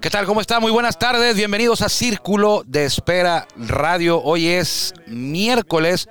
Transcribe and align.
¿Qué 0.00 0.10
tal? 0.10 0.26
¿Cómo 0.26 0.40
está? 0.40 0.60
Muy 0.60 0.72
buenas 0.72 0.98
tardes. 0.98 1.36
Bienvenidos 1.36 1.80
a 1.80 1.88
Círculo 1.88 2.62
de 2.66 2.84
Espera 2.84 3.48
Radio. 3.56 4.22
Hoy 4.22 4.48
es 4.48 4.92
miércoles 5.06 6.08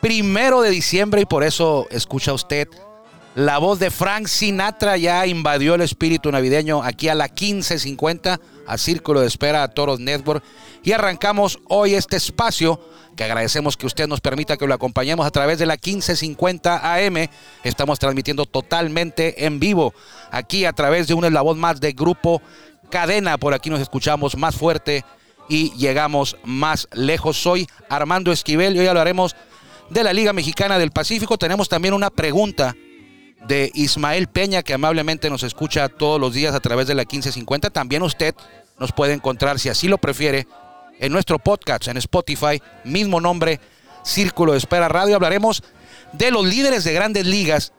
primero 0.00 0.62
de 0.62 0.70
diciembre 0.70 1.20
y 1.20 1.26
por 1.26 1.44
eso 1.44 1.86
escucha 1.90 2.32
usted 2.32 2.68
la 3.34 3.58
voz 3.58 3.78
de 3.78 3.90
Frank 3.90 4.26
Sinatra. 4.26 4.96
Ya 4.96 5.26
invadió 5.26 5.74
el 5.74 5.82
espíritu 5.82 6.32
navideño 6.32 6.82
aquí 6.82 7.08
a 7.08 7.14
la 7.14 7.26
1550 7.26 8.40
a 8.66 8.78
Círculo 8.78 9.20
de 9.20 9.26
Espera 9.26 9.62
a 9.62 9.68
Toros 9.68 10.00
Network 10.00 10.42
y 10.82 10.92
arrancamos 10.92 11.58
hoy 11.68 11.94
este 11.94 12.16
espacio 12.16 12.80
que 13.16 13.24
agradecemos 13.24 13.76
que 13.76 13.86
usted 13.86 14.06
nos 14.06 14.20
permita 14.20 14.56
que 14.56 14.66
lo 14.66 14.72
acompañemos 14.72 15.26
a 15.26 15.30
través 15.30 15.58
de 15.58 15.66
la 15.66 15.74
1550 15.74 16.94
AM. 16.94 17.28
Estamos 17.64 17.98
transmitiendo 17.98 18.46
totalmente 18.46 19.44
en 19.44 19.60
vivo 19.60 19.92
aquí 20.30 20.64
a 20.64 20.72
través 20.72 21.06
de 21.06 21.14
un 21.14 21.24
eslabón 21.24 21.58
más 21.58 21.80
de 21.80 21.92
Grupo 21.92 22.40
Cadena. 22.90 23.38
Por 23.38 23.54
aquí 23.54 23.70
nos 23.70 23.80
escuchamos 23.80 24.36
más 24.36 24.56
fuerte 24.56 25.04
y 25.48 25.72
llegamos 25.76 26.36
más 26.44 26.88
lejos. 26.92 27.36
Soy 27.36 27.66
Armando 27.88 28.32
Esquivel 28.32 28.76
y 28.76 28.80
hoy 28.80 28.86
hablaremos 28.86 29.36
de 29.88 30.04
la 30.04 30.12
Liga 30.12 30.32
Mexicana 30.32 30.78
del 30.78 30.90
Pacífico. 30.90 31.38
Tenemos 31.38 31.68
también 31.68 31.94
una 31.94 32.10
pregunta 32.10 32.76
de 33.46 33.70
Ismael 33.74 34.26
Peña 34.28 34.62
que 34.62 34.74
amablemente 34.74 35.30
nos 35.30 35.42
escucha 35.42 35.88
todos 35.88 36.20
los 36.20 36.34
días 36.34 36.54
a 36.54 36.60
través 36.60 36.86
de 36.86 36.94
la 36.94 37.02
1550. 37.02 37.70
También 37.70 38.02
usted 38.02 38.34
nos 38.78 38.92
puede 38.92 39.14
encontrar, 39.14 39.58
si 39.58 39.68
así 39.68 39.88
lo 39.88 39.98
prefiere, 39.98 40.46
en 40.98 41.12
nuestro 41.12 41.38
podcast 41.38 41.88
en 41.88 41.96
Spotify, 41.96 42.60
mismo 42.84 43.20
nombre, 43.20 43.60
Círculo 44.02 44.52
de 44.52 44.58
Espera 44.58 44.88
Radio. 44.88 45.16
Hablaremos 45.16 45.62
de 46.12 46.30
los 46.30 46.44
líderes 46.44 46.84
de 46.84 46.92
grandes 46.92 47.26
ligas, 47.26 47.72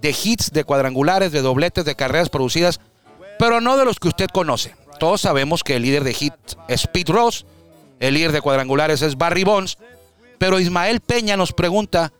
de 0.00 0.10
hits, 0.10 0.52
de 0.52 0.64
cuadrangulares, 0.64 1.32
de 1.32 1.40
dobletes, 1.40 1.84
de 1.84 1.94
carreras 1.94 2.28
producidas 2.28 2.80
pero 3.38 3.60
no 3.60 3.76
de 3.76 3.84
los 3.84 3.98
que 3.98 4.08
usted 4.08 4.28
conoce. 4.32 4.74
Todos 4.98 5.20
sabemos 5.20 5.62
que 5.62 5.76
el 5.76 5.82
líder 5.82 6.04
de 6.04 6.16
hits 6.18 6.56
es 6.68 6.86
Pete 6.86 7.12
Ross, 7.12 7.46
el 8.00 8.14
líder 8.14 8.32
de 8.32 8.40
cuadrangulares 8.40 9.02
es 9.02 9.16
Barry 9.16 9.44
Bonds, 9.44 9.78
pero 10.38 10.60
Ismael 10.60 11.00
Peña 11.00 11.36
nos 11.36 11.52
pregunta 11.52 12.12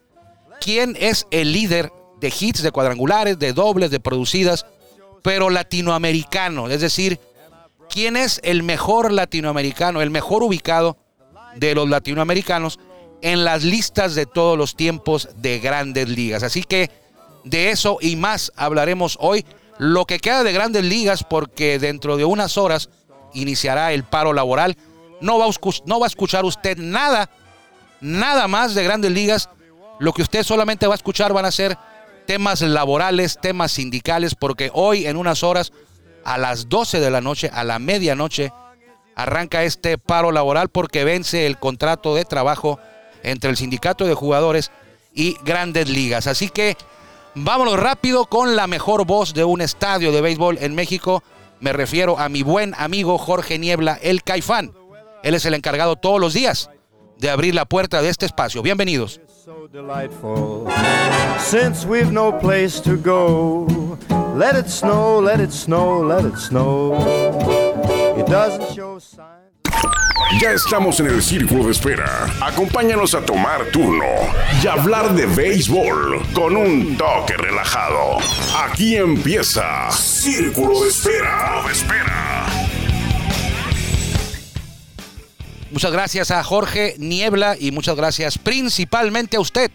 quién 0.60 0.96
es 0.98 1.26
el 1.30 1.52
líder 1.52 1.92
de 2.20 2.28
hits, 2.28 2.62
de 2.62 2.72
cuadrangulares, 2.72 3.38
de 3.38 3.52
dobles, 3.52 3.90
de 3.90 4.00
producidas, 4.00 4.66
pero 5.22 5.50
latinoamericano, 5.50 6.68
es 6.68 6.80
decir, 6.80 7.18
quién 7.88 8.16
es 8.16 8.40
el 8.44 8.62
mejor 8.62 9.12
latinoamericano, 9.12 10.02
el 10.02 10.10
mejor 10.10 10.42
ubicado 10.42 10.96
de 11.56 11.74
los 11.74 11.88
latinoamericanos 11.88 12.78
en 13.22 13.44
las 13.44 13.62
listas 13.64 14.14
de 14.14 14.26
todos 14.26 14.58
los 14.58 14.76
tiempos 14.76 15.28
de 15.36 15.58
grandes 15.60 16.08
ligas. 16.08 16.42
Así 16.42 16.62
que 16.62 16.90
de 17.44 17.70
eso 17.70 17.98
y 18.00 18.16
más 18.16 18.52
hablaremos 18.56 19.16
hoy 19.20 19.44
lo 19.78 20.04
que 20.04 20.18
queda 20.18 20.42
de 20.42 20.52
grandes 20.52 20.84
ligas 20.84 21.24
porque 21.24 21.78
dentro 21.78 22.16
de 22.16 22.24
unas 22.24 22.56
horas 22.56 22.90
iniciará 23.32 23.92
el 23.92 24.04
paro 24.04 24.32
laboral. 24.32 24.76
No 25.20 25.38
va, 25.38 25.46
a, 25.46 25.50
no 25.86 26.00
va 26.00 26.06
a 26.06 26.08
escuchar 26.08 26.44
usted 26.44 26.78
nada, 26.78 27.30
nada 28.00 28.48
más 28.48 28.74
de 28.74 28.84
grandes 28.84 29.10
ligas. 29.10 29.48
Lo 29.98 30.12
que 30.12 30.22
usted 30.22 30.42
solamente 30.42 30.86
va 30.86 30.94
a 30.94 30.96
escuchar 30.96 31.32
van 31.32 31.44
a 31.44 31.52
ser 31.52 31.76
temas 32.26 32.62
laborales, 32.62 33.38
temas 33.40 33.72
sindicales, 33.72 34.34
porque 34.34 34.70
hoy 34.72 35.06
en 35.06 35.16
unas 35.16 35.42
horas, 35.42 35.72
a 36.24 36.38
las 36.38 36.68
12 36.68 37.00
de 37.00 37.10
la 37.10 37.20
noche, 37.20 37.50
a 37.52 37.64
la 37.64 37.78
medianoche, 37.78 38.52
arranca 39.14 39.62
este 39.64 39.98
paro 39.98 40.32
laboral 40.32 40.68
porque 40.68 41.04
vence 41.04 41.46
el 41.46 41.58
contrato 41.58 42.14
de 42.14 42.24
trabajo 42.24 42.78
entre 43.22 43.50
el 43.50 43.56
sindicato 43.56 44.04
de 44.06 44.14
jugadores 44.14 44.70
y 45.14 45.36
grandes 45.44 45.88
ligas. 45.88 46.26
Así 46.26 46.48
que 46.48 46.76
Vámonos 47.36 47.80
rápido 47.80 48.26
con 48.26 48.54
la 48.54 48.68
mejor 48.68 49.04
voz 49.06 49.34
de 49.34 49.44
un 49.44 49.60
estadio 49.60 50.12
de 50.12 50.20
béisbol 50.20 50.58
en 50.60 50.74
México. 50.74 51.24
Me 51.58 51.72
refiero 51.72 52.18
a 52.18 52.28
mi 52.28 52.42
buen 52.42 52.74
amigo 52.78 53.18
Jorge 53.18 53.58
Niebla, 53.58 53.98
el 54.02 54.22
Caifán. 54.22 54.72
Él 55.24 55.34
es 55.34 55.44
el 55.44 55.54
encargado 55.54 55.96
todos 55.96 56.20
los 56.20 56.32
días 56.32 56.70
de 57.18 57.30
abrir 57.30 57.54
la 57.54 57.64
puerta 57.64 58.02
de 58.02 58.08
este 58.08 58.26
espacio. 58.26 58.62
Bienvenidos. 58.62 59.20
Since 61.38 61.86
no 62.12 62.38
place 62.38 62.80
to 62.80 62.96
go, 62.96 63.66
let 64.36 64.56
it 64.56 64.68
snow, 64.68 65.20
let 65.20 65.42
it 65.42 65.50
snow, 65.50 66.04
let 66.04 66.24
it 66.24 66.36
snow. 66.36 66.94
It 68.16 68.26
doesn't 68.26 68.74
show 68.74 69.00
signs. 69.00 69.43
Ya 70.40 70.50
estamos 70.50 70.98
en 71.00 71.06
el 71.06 71.22
círculo 71.22 71.64
de 71.64 71.72
espera. 71.72 72.26
Acompáñanos 72.40 73.14
a 73.14 73.24
tomar 73.24 73.66
turno 73.66 74.04
y 74.62 74.66
hablar 74.66 75.14
de 75.14 75.26
béisbol 75.26 76.26
con 76.32 76.56
un 76.56 76.96
toque 76.96 77.36
relajado. 77.36 78.18
Aquí 78.64 78.96
empieza 78.96 79.90
Círculo 79.92 80.82
de 80.82 80.88
Espera. 80.88 81.62
De 81.66 81.72
espera. 81.72 82.46
Muchas 85.70 85.92
gracias 85.92 86.30
a 86.30 86.42
Jorge 86.42 86.94
Niebla 86.98 87.56
y 87.58 87.70
muchas 87.70 87.96
gracias 87.96 88.38
principalmente 88.38 89.36
a 89.36 89.40
usted 89.40 89.70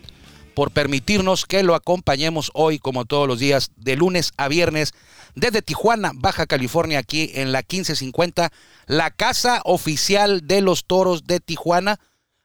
por 0.53 0.71
permitirnos 0.71 1.45
que 1.45 1.63
lo 1.63 1.75
acompañemos 1.75 2.51
hoy, 2.53 2.79
como 2.79 3.05
todos 3.05 3.27
los 3.27 3.39
días, 3.39 3.71
de 3.77 3.95
lunes 3.95 4.33
a 4.37 4.47
viernes, 4.49 4.93
desde 5.35 5.61
Tijuana, 5.61 6.11
Baja 6.15 6.45
California, 6.45 6.99
aquí 6.99 7.31
en 7.35 7.51
la 7.51 7.59
1550, 7.59 8.51
la 8.87 9.11
casa 9.11 9.61
oficial 9.65 10.47
de 10.47 10.61
los 10.61 10.85
toros 10.85 11.25
de 11.25 11.39
Tijuana. 11.39 11.99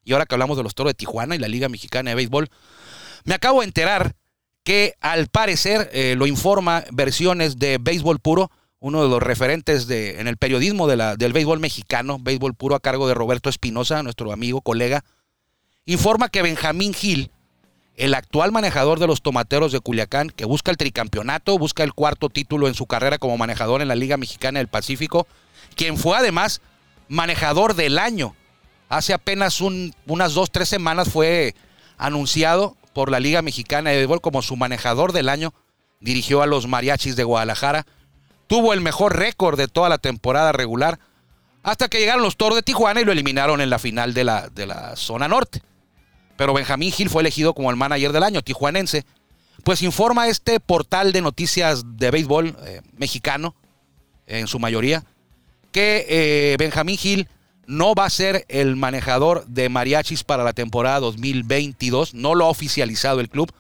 Y 0.05 0.13
ahora 0.13 0.27
que 0.27 0.35
hablamos 0.35 0.57
de 0.57 0.63
los 0.63 0.75
toros 0.75 0.91
de 0.91 0.95
Tijuana 0.95 1.35
y 1.35 1.39
la 1.39 1.49
Liga 1.49 1.69
Mexicana 1.69 2.11
de 2.11 2.17
Béisbol, 2.17 2.49
me 3.25 3.35
acabo 3.35 3.61
de 3.61 3.67
enterar 3.67 4.15
que 4.65 4.95
al 5.01 5.29
parecer, 5.29 5.91
eh, 5.93 6.15
lo 6.17 6.27
informa 6.27 6.85
versiones 6.91 7.59
de 7.59 7.79
Béisbol 7.79 8.19
Puro, 8.19 8.51
uno 8.85 9.03
de 9.03 9.09
los 9.09 9.23
referentes 9.23 9.87
de, 9.87 10.21
en 10.21 10.29
el 10.29 10.37
periodismo 10.37 10.87
del 10.87 11.33
béisbol 11.33 11.59
mexicano, 11.59 12.19
Béisbol 12.21 12.55
Puro 12.55 12.75
a 12.75 12.81
cargo 12.81 13.09
de 13.09 13.15
Roberto 13.15 13.49
Espinosa, 13.49 14.03
nuestro 14.03 14.31
amigo, 14.31 14.61
colega, 14.61 15.05
informa 15.87 16.29
que 16.29 16.43
Benjamín 16.43 16.93
Gil, 16.93 17.31
el 17.97 18.15
actual 18.15 18.51
manejador 18.51 18.99
de 18.99 19.07
los 19.07 19.23
Tomateros 19.23 19.71
de 19.71 19.81
Culiacán, 19.81 20.31
que 20.31 20.45
busca 20.45 20.71
el 20.71 20.77
tricampeonato, 20.77 21.59
busca 21.59 21.85
el 21.85 21.95
cuarto 21.95 22.29
título 22.29 22.67
en 22.67 22.75
su 22.75 22.87
carrera 22.87 23.19
como 23.19 23.39
manejador 23.39 23.83
en 23.83 23.89
la 23.89 23.95
Liga 23.95 24.17
Mexicana 24.17 24.59
del 24.59 24.69
Pacífico, 24.69 25.27
quien 25.77 25.97
fue 25.97 26.17
además 26.17 26.61
manejador 27.09 27.75
del 27.75 27.99
año. 27.99 28.35
Hace 28.89 29.13
apenas 29.13 29.61
unas 29.61 30.35
dos, 30.35 30.51
tres 30.51 30.69
semanas 30.69 31.09
fue 31.09 31.55
anunciado 31.97 32.77
por 32.93 33.11
la 33.11 33.21
Liga 33.21 33.43
Mexicana 33.43 33.91
de 33.91 33.97
Béisbol 33.97 34.21
como 34.21 34.43
su 34.43 34.57
manejador 34.57 35.13
del 35.13 35.29
año. 35.29 35.55
Dirigió 36.01 36.43
a 36.43 36.47
los 36.47 36.67
Mariachis 36.67 37.17
de 37.17 37.25
Guadalajara. 37.25 37.87
Tuvo 38.47 38.73
el 38.73 38.81
mejor 38.81 39.17
récord 39.17 39.57
de 39.57 39.69
toda 39.69 39.89
la 39.89 39.99
temporada 39.99 40.53
regular. 40.53 40.99
Hasta 41.63 41.89
que 41.89 41.99
llegaron 41.99 42.23
los 42.23 42.37
Toros 42.37 42.57
de 42.57 42.63
Tijuana 42.63 43.01
y 43.01 43.05
lo 43.05 43.13
eliminaron 43.13 43.61
en 43.61 43.71
la 43.71 43.79
final 43.79 44.15
de 44.15 44.25
la, 44.25 44.49
de 44.49 44.67
la 44.67 44.97
zona 44.97 45.29
norte 45.29 45.63
pero 46.37 46.55
Benjamín 46.55 46.93
Gil 46.93 47.11
fue 47.11 47.23
elegido 47.23 47.55
como 47.55 47.71
el 47.71 47.77
manager 47.77 48.13
del 48.13 48.23
año, 48.23 48.43
tijuanense. 48.43 49.05
Pues 49.63 49.83
informa 49.83 50.29
este 50.29 50.61
portal 50.61 51.13
de 51.13 51.23
noticias 51.23 51.85
de 51.97 52.11
béisbol 52.11 52.57
eh, 52.65 52.81
mexicano, 52.97 53.55
en 54.27 54.47
su 54.47 54.59
mayoría, 54.59 55.05
que 55.73 56.07
eh, 56.09 56.57
Benjamín 56.59 56.97
Gil 56.97 57.29
no 57.67 57.95
va 57.95 58.07
a 58.07 58.11
ser 58.11 58.45
el 58.49 58.77
manejador 58.77 59.47
de 59.47 59.69
mariachis 59.69 60.25
para 60.25 60.45
la 60.45 60.53
temporada 60.53 61.01
2022, 61.01 62.15
no 62.15 62.35
lo 62.35 62.47
ha 62.47 62.49
oficializado 62.49 63.21
el 63.21 63.29
club. 63.29 63.53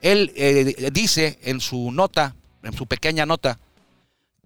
Él 0.00 0.32
eh, 0.36 0.90
dice 0.92 1.38
en 1.42 1.60
su 1.60 1.90
nota, 1.92 2.34
en 2.62 2.72
su 2.74 2.86
pequeña 2.86 3.26
nota, 3.26 3.58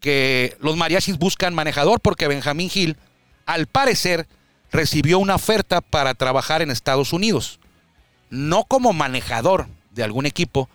que 0.00 0.56
los 0.60 0.76
mariachis 0.76 1.18
buscan 1.18 1.54
manejador 1.54 2.00
porque 2.00 2.28
Benjamín 2.28 2.70
Gil, 2.70 2.96
al 3.46 3.66
parecer, 3.66 4.26
recibió 4.70 5.18
una 5.18 5.34
oferta 5.36 5.80
para 5.80 6.14
trabajar 6.14 6.62
en 6.62 6.70
Estados 6.70 7.12
Unidos. 7.12 7.58
No 8.30 8.64
como 8.64 8.92
manejador 8.92 9.66
de 9.92 10.02
algún 10.02 10.26
equipo, 10.26 10.68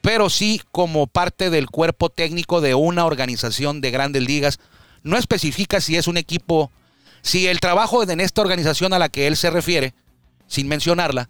pero 0.00 0.30
sí 0.30 0.60
como 0.72 1.06
parte 1.06 1.50
del 1.50 1.68
cuerpo 1.68 2.08
técnico 2.08 2.60
de 2.60 2.74
una 2.74 3.04
organización 3.04 3.80
de 3.80 3.90
grandes 3.90 4.22
ligas. 4.22 4.58
No 5.02 5.16
especifica 5.16 5.80
si 5.80 5.96
es 5.96 6.06
un 6.06 6.16
equipo, 6.16 6.70
si 7.22 7.46
el 7.46 7.60
trabajo 7.60 8.02
en 8.02 8.20
esta 8.20 8.40
organización 8.40 8.92
a 8.92 8.98
la 8.98 9.08
que 9.08 9.26
él 9.26 9.36
se 9.36 9.50
refiere, 9.50 9.94
sin 10.46 10.68
mencionarla, 10.68 11.28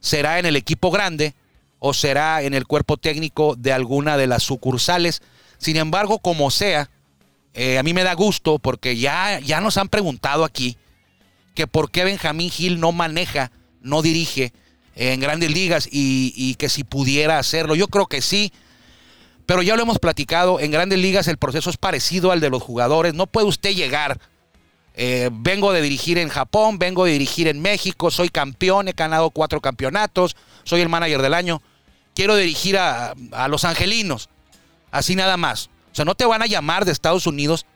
será 0.00 0.38
en 0.38 0.46
el 0.46 0.56
equipo 0.56 0.90
grande 0.90 1.34
o 1.78 1.94
será 1.94 2.42
en 2.42 2.54
el 2.54 2.66
cuerpo 2.66 2.96
técnico 2.96 3.56
de 3.56 3.72
alguna 3.72 4.16
de 4.16 4.26
las 4.26 4.42
sucursales. 4.42 5.22
Sin 5.58 5.76
embargo, 5.76 6.18
como 6.18 6.50
sea, 6.50 6.88
Eh, 7.54 7.76
a 7.78 7.82
mí 7.82 7.92
me 7.92 8.04
da 8.04 8.14
gusto 8.14 8.58
porque 8.60 8.98
ya, 8.98 9.40
ya 9.40 9.60
nos 9.60 9.78
han 9.78 9.88
preguntado 9.88 10.44
aquí 10.44 10.76
que 11.58 11.66
por 11.66 11.90
qué 11.90 12.04
Benjamín 12.04 12.50
Gil 12.50 12.78
no 12.78 12.92
maneja, 12.92 13.50
no 13.80 14.00
dirige 14.00 14.52
en 14.94 15.18
grandes 15.18 15.50
ligas 15.50 15.88
y, 15.90 16.54
que 16.54 16.68
si 16.68 16.84
pudiera 16.84 17.40
hacerlo. 17.40 17.74
Yo 17.74 17.88
creo 17.88 18.06
que 18.06 18.22
sí, 18.22 18.52
pero 19.44 19.62
ya 19.62 19.74
lo 19.74 19.82
hemos 19.82 19.98
platicado, 19.98 20.60
en 20.60 20.70
grandes 20.70 21.00
ligas 21.00 21.26
el 21.26 21.36
proceso 21.36 21.68
es 21.68 21.76
parecido 21.76 22.30
al 22.30 22.38
de 22.38 22.48
los 22.48 22.62
jugadores. 22.62 23.12
No 23.14 23.26
puede 23.26 23.48
usted 23.48 23.74
llegar 23.74 24.20
eh, 24.94 25.30
vengo 25.32 25.72
de 25.72 25.82
dirigir 25.82 26.16
en 26.16 26.28
Japón, 26.28 26.78
vengo 26.78 27.06
de 27.06 27.10
dirigir 27.10 27.48
en 27.48 27.60
México, 27.60 28.12
soy 28.12 28.28
campeón, 28.28 28.86
he 28.86 28.92
ganado 28.92 29.30
cuatro 29.30 29.60
campeonatos, 29.60 30.36
soy 30.62 30.80
el 30.80 30.88
manager 30.88 31.22
del 31.22 31.34
año. 31.34 31.60
Quiero 32.14 32.36
dirigir 32.36 32.78
a, 32.78 33.16
los 33.48 33.64
angelinos, 33.64 34.28
así 34.92 35.16
nada 35.16 35.36
más. 35.36 35.70
O 35.90 35.96
sea, 35.96 36.04
no 36.04 36.14
te 36.14 36.24
van 36.24 36.40
a 36.40 36.46
llamar 36.46 36.84
de 36.84 36.92
Estados 36.92 37.26
Unidos 37.26 37.66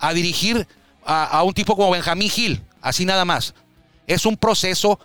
a 0.00 0.12
dirigir 0.12 0.66
a, 1.06 1.42
un 1.44 1.54
tipo 1.54 1.76
como 1.76 1.92
Benjamín 1.92 2.28
Gil, 2.28 2.60
así 2.84 3.06
nada 3.06 3.24
más. 3.24 3.54
Es 4.06 4.26
un 4.26 4.36
proceso, 4.36 5.00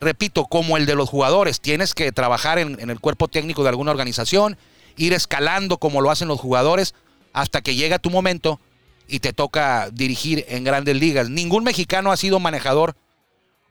repito, 0.00 0.46
como 0.46 0.76
el 0.76 0.86
de 0.86 0.96
los 0.96 1.08
jugadores. 1.08 1.60
Tienes 1.60 1.94
que 1.94 2.10
trabajar 2.10 2.58
en, 2.58 2.90
el 2.90 3.00
cuerpo 3.00 3.28
técnico 3.28 3.62
de 3.62 3.68
alguna 3.68 3.92
organización, 3.92 4.56
ir 4.96 5.12
escalando 5.12 5.76
como 5.76 6.00
lo 6.00 6.10
hacen 6.10 6.26
los 6.26 6.40
jugadores, 6.40 6.94
hasta 7.34 7.60
que 7.60 7.76
llega 7.76 7.98
tu 7.98 8.10
momento 8.10 8.58
y 9.06 9.20
te 9.20 9.32
toca 9.32 9.90
dirigir 9.92 10.46
en 10.48 10.64
grandes 10.64 10.96
ligas. 10.96 11.28
Ningún 11.28 11.64
mexicano 11.64 12.10
ha 12.10 12.16
sido 12.16 12.40
manejador 12.40 12.96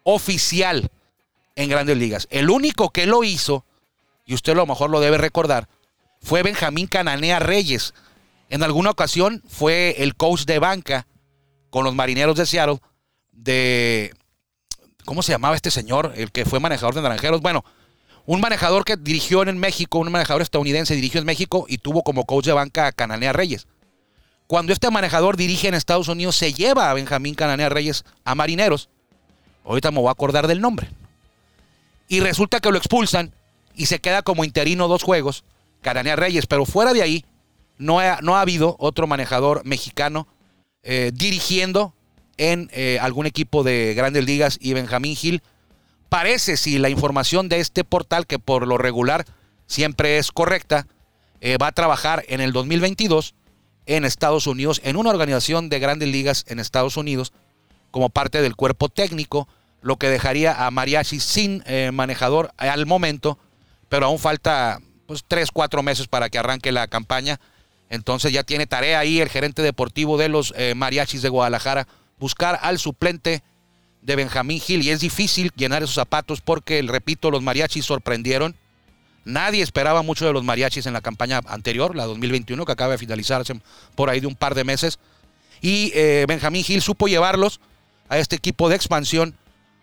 oficial 0.04 0.90
en 1.56 1.70
grandes 1.70 1.98
ligas. 1.98 2.28
El 2.30 2.52
único 2.52 2.92
que 2.92 3.08
lo 3.08 3.24
hizo, 3.24 3.66
y 4.26 4.36
usted 4.36 4.54
a 4.54 4.56
lo 4.56 4.68
mejor 4.68 4.92
lo 4.92 5.00
debe 5.00 5.18
recordar, 5.18 5.68
fue 6.22 6.44
Benjamín 6.44 6.86
Cananea 6.86 7.40
Reyes. 7.40 7.96
En 8.50 8.62
alguna 8.62 8.92
ocasión 8.92 9.42
fue 9.48 9.96
el 9.98 10.16
coach 10.16 10.46
de 10.46 10.60
banca 10.60 11.08
con 11.72 11.84
los 11.84 11.96
marineros 11.96 12.38
de 12.38 12.46
Seattle 12.46 12.80
de... 13.38 14.14
¿Cómo 15.06 15.24
se 15.24 15.32
llamaba 15.32 15.56
este 15.56 15.72
señor? 15.72 16.14
El 16.18 16.32
que 16.32 16.46
fue 16.46 16.60
manejador 16.60 16.96
de 16.96 17.02
naranjeros. 17.02 17.40
Bueno, 17.40 17.64
un 18.26 18.42
manejador 18.42 18.84
que 18.84 18.98
dirigió 18.98 19.42
en 19.44 19.58
México, 19.58 20.00
un 20.00 20.12
manejador 20.12 20.42
estadounidense 20.42 20.96
dirigió 20.96 21.22
en 21.22 21.26
México 21.26 21.66
y 21.70 21.78
tuvo 21.78 22.04
como 22.04 22.26
coach 22.26 22.46
de 22.46 22.54
banca 22.54 22.88
a 22.88 22.92
Cananea 22.92 23.32
Reyes. 23.32 23.68
Cuando 24.48 24.74
este 24.74 24.92
manejador 24.92 25.38
dirige 25.38 25.70
en 25.70 25.74
Estados 25.74 26.10
Unidos, 26.10 26.36
se 26.36 26.54
lleva 26.54 26.90
a 26.90 26.94
Benjamín 26.94 27.36
Cananea 27.36 27.70
Reyes 27.70 28.04
a 28.26 28.36
Marineros. 28.36 28.90
Ahorita 29.64 29.92
me 29.92 30.00
voy 30.00 30.10
a 30.10 30.12
acordar 30.12 30.48
del 30.48 30.60
nombre. 30.60 30.90
Y 32.10 32.20
resulta 32.20 32.60
que 32.60 32.72
lo 32.72 32.78
expulsan 32.78 33.34
y 33.76 33.86
se 33.86 34.00
queda 34.00 34.22
como 34.24 34.44
interino 34.44 34.88
dos 34.88 35.04
juegos, 35.04 35.46
Cananea 35.82 36.16
Reyes. 36.18 36.48
Pero 36.48 36.66
fuera 36.66 36.94
de 36.94 37.02
ahí, 37.02 37.26
no 37.78 38.00
ha, 38.00 38.20
no 38.22 38.36
ha 38.36 38.42
habido 38.42 38.76
otro 38.80 39.08
manejador 39.08 39.66
mexicano 39.66 40.28
eh, 40.84 41.12
dirigiendo 41.14 41.94
en 42.38 42.70
eh, 42.72 43.00
algún 43.02 43.26
equipo 43.26 43.64
de 43.64 43.94
grandes 43.96 44.26
ligas 44.26 44.58
y 44.62 44.74
Benjamín 44.74 45.16
Gil. 45.16 45.42
Parece, 46.10 46.58
si 46.58 46.78
la 46.78 46.90
información 46.90 47.50
de 47.50 47.60
este 47.60 47.84
portal, 47.84 48.28
que 48.28 48.40
por 48.40 48.68
lo 48.68 48.78
regular 48.78 49.26
siempre 49.66 50.18
es 50.18 50.32
correcta, 50.32 50.88
eh, 51.42 51.58
va 51.58 51.68
a 51.68 51.72
trabajar 51.72 52.24
en 52.28 52.42
el 52.42 52.54
2022 52.54 53.36
en 53.86 54.06
Estados 54.06 54.48
Unidos, 54.48 54.82
en 54.84 54.98
una 54.98 55.10
organización 55.10 55.70
de 55.70 55.80
grandes 55.80 56.10
ligas 56.10 56.46
en 56.48 56.60
Estados 56.60 56.98
Unidos, 56.98 57.34
como 57.92 58.10
parte 58.10 58.42
del 58.42 58.56
cuerpo 58.56 58.90
técnico, 58.90 59.48
lo 59.82 59.98
que 59.98 60.10
dejaría 60.10 60.66
a 60.66 60.72
Mariachi 60.72 61.20
sin 61.20 61.64
eh, 61.66 61.92
manejador 61.94 62.52
al 62.58 62.86
momento, 62.86 63.38
pero 63.90 64.08
aún 64.08 64.20
falta 64.20 64.80
pues 65.06 65.24
tres, 65.26 65.52
cuatro 65.52 65.84
meses 65.84 66.08
para 66.08 66.30
que 66.30 66.38
arranque 66.38 66.72
la 66.72 66.88
campaña. 66.88 67.40
Entonces 67.90 68.34
ya 68.34 68.44
tiene 68.44 68.68
tarea 68.68 69.00
ahí 69.00 69.22
el 69.22 69.30
gerente 69.30 69.62
deportivo 69.62 70.18
de 70.18 70.28
los 70.28 70.54
eh, 70.58 70.76
mariachis 70.76 71.22
de 71.22 71.30
Guadalajara, 71.30 71.88
buscar 72.20 72.60
al 72.62 72.80
suplente 72.80 73.44
de 74.02 74.16
Benjamín 74.16 74.60
Gil. 74.60 74.84
Y 74.84 74.90
es 74.90 75.00
difícil 75.00 75.52
llenar 75.56 75.84
esos 75.84 75.96
zapatos 75.96 76.42
porque, 76.42 76.82
repito, 76.82 77.32
los 77.32 77.42
mariachis 77.42 77.86
sorprendieron 77.86 78.56
Nadie 79.28 79.62
esperaba 79.62 80.04
mucho 80.04 80.26
de 80.26 80.32
los 80.32 80.46
mariachis 80.46 80.86
en 80.86 80.94
la 80.94 81.02
campaña 81.02 81.42
anterior, 81.48 81.98
la 81.98 82.06
2021, 82.06 82.66
que 82.66 82.72
acaba 82.72 82.94
de 82.94 82.98
finalizarse 82.98 83.60
por 83.94 84.10
ahí 84.10 84.22
de 84.22 84.28
un 84.28 84.36
par 84.36 84.56
de 84.56 84.64
meses. 84.64 85.00
Y 85.60 85.92
eh, 85.96 86.24
Benjamín 86.30 86.64
Gil 86.64 86.82
supo 86.82 87.10
llevarlos 87.10 87.60
a 88.08 88.20
este 88.20 88.38
equipo 88.38 88.70
de 88.70 88.78
expansión 88.78 89.36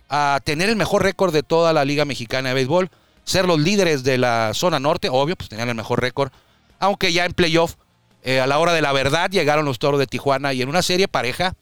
a 0.08 0.40
tener 0.44 0.70
el 0.70 0.76
mejor 0.76 1.02
récord 1.02 1.31
de 1.31 1.42
toda 1.42 1.75
la 1.75 1.84
Liga 1.84 2.06
Mexicana 2.06 2.48
de 2.48 2.54
Béisbol, 2.54 2.90
ser 3.25 3.44
los 3.44 3.60
líderes 3.60 4.02
de 4.02 4.16
la 4.16 4.52
zona 4.54 4.81
norte, 4.81 5.10
obvio, 5.10 5.36
pues 5.36 5.50
tenían 5.50 5.69
el 5.69 5.75
mejor 5.75 6.00
récord, 6.00 6.32
aunque 6.78 7.12
ya 7.12 7.26
en 7.26 7.34
playoff, 7.34 7.75
eh, 8.22 8.40
a 8.40 8.46
la 8.46 8.58
hora 8.58 8.72
de 8.72 8.81
la 8.81 8.92
verdad, 8.92 9.31
llegaron 9.31 9.66
los 9.66 9.78
toros 9.78 10.00
de 10.00 10.06
Tijuana 10.06 10.54
y 10.54 10.62
en 10.62 10.70
una 10.70 10.81
serie 10.81 11.06
pareja, 11.06 11.54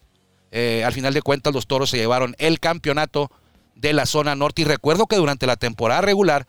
eh, 0.55 0.85
al 0.85 0.93
final 0.93 1.15
de 1.15 1.23
cuentas, 1.23 1.55
los 1.55 1.67
toros 1.67 1.89
se 1.89 1.97
llevaron 1.97 2.37
el 2.39 2.61
campeonato 2.61 3.31
de 3.75 3.95
la 3.95 4.05
zona 4.05 4.37
norte. 4.37 4.63
Y 4.63 4.65
recuerdo 4.67 5.07
que 5.07 5.17
durante 5.17 5.47
la 5.47 5.57
temporada 5.57 6.03
regular, 6.03 6.47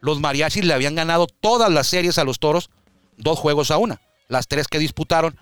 los 0.00 0.20
mariachis 0.20 0.66
le 0.66 0.74
habían 0.74 0.94
ganado 0.94 1.26
todas 1.26 1.72
las 1.72 1.86
series 1.86 2.18
a 2.18 2.24
los 2.24 2.38
toros, 2.38 2.70
dos 3.16 3.38
juegos 3.38 3.70
a 3.70 3.78
una, 3.78 4.02
las 4.28 4.48
tres 4.48 4.68
que 4.68 4.78
disputaron. 4.78 5.36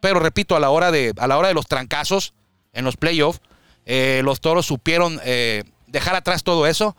Pero 0.00 0.18
repito, 0.20 0.56
a 0.56 0.60
la 0.60 0.70
hora 0.70 0.90
de, 0.90 1.12
a 1.18 1.26
la 1.26 1.36
hora 1.36 1.48
de 1.48 1.54
los 1.54 1.66
trancazos 1.66 2.32
en 2.72 2.86
los 2.86 2.96
playoffs, 2.96 3.42
eh, 3.84 4.22
los 4.24 4.40
toros 4.40 4.64
supieron 4.64 5.20
eh, 5.22 5.64
dejar 5.86 6.16
atrás 6.16 6.42
todo 6.42 6.66
eso 6.66 6.96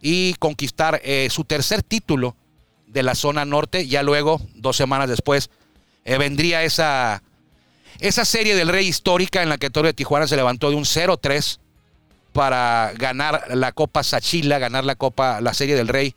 y 0.00 0.34
conquistar 0.34 1.00
su 1.30 1.44
tercer 1.44 1.82
título 1.82 2.36
de 2.86 3.02
la 3.02 3.14
zona 3.14 3.44
norte. 3.44 3.88
Ya 3.88 4.02
luego, 4.02 4.40
dos 4.54 4.76
semanas 4.76 5.08
después, 5.08 5.48
vendría 6.04 6.62
esa, 6.62 7.22
esa 8.00 8.24
serie 8.24 8.54
del 8.54 8.68
Rey 8.68 8.86
histórica 8.86 9.42
en 9.42 9.48
la 9.48 9.58
que 9.58 9.70
Toro 9.70 9.86
de 9.86 9.94
Tijuana 9.94 10.26
se 10.26 10.36
levantó 10.36 10.70
de 10.70 10.76
un 10.76 10.84
0-3 10.84 11.58
para 12.32 12.92
ganar 12.96 13.44
la 13.54 13.72
Copa 13.72 14.02
Sachila, 14.02 14.58
ganar 14.58 14.84
la 14.84 14.96
Copa, 14.96 15.40
la 15.40 15.54
Serie 15.54 15.76
del 15.76 15.88
Rey 15.88 16.14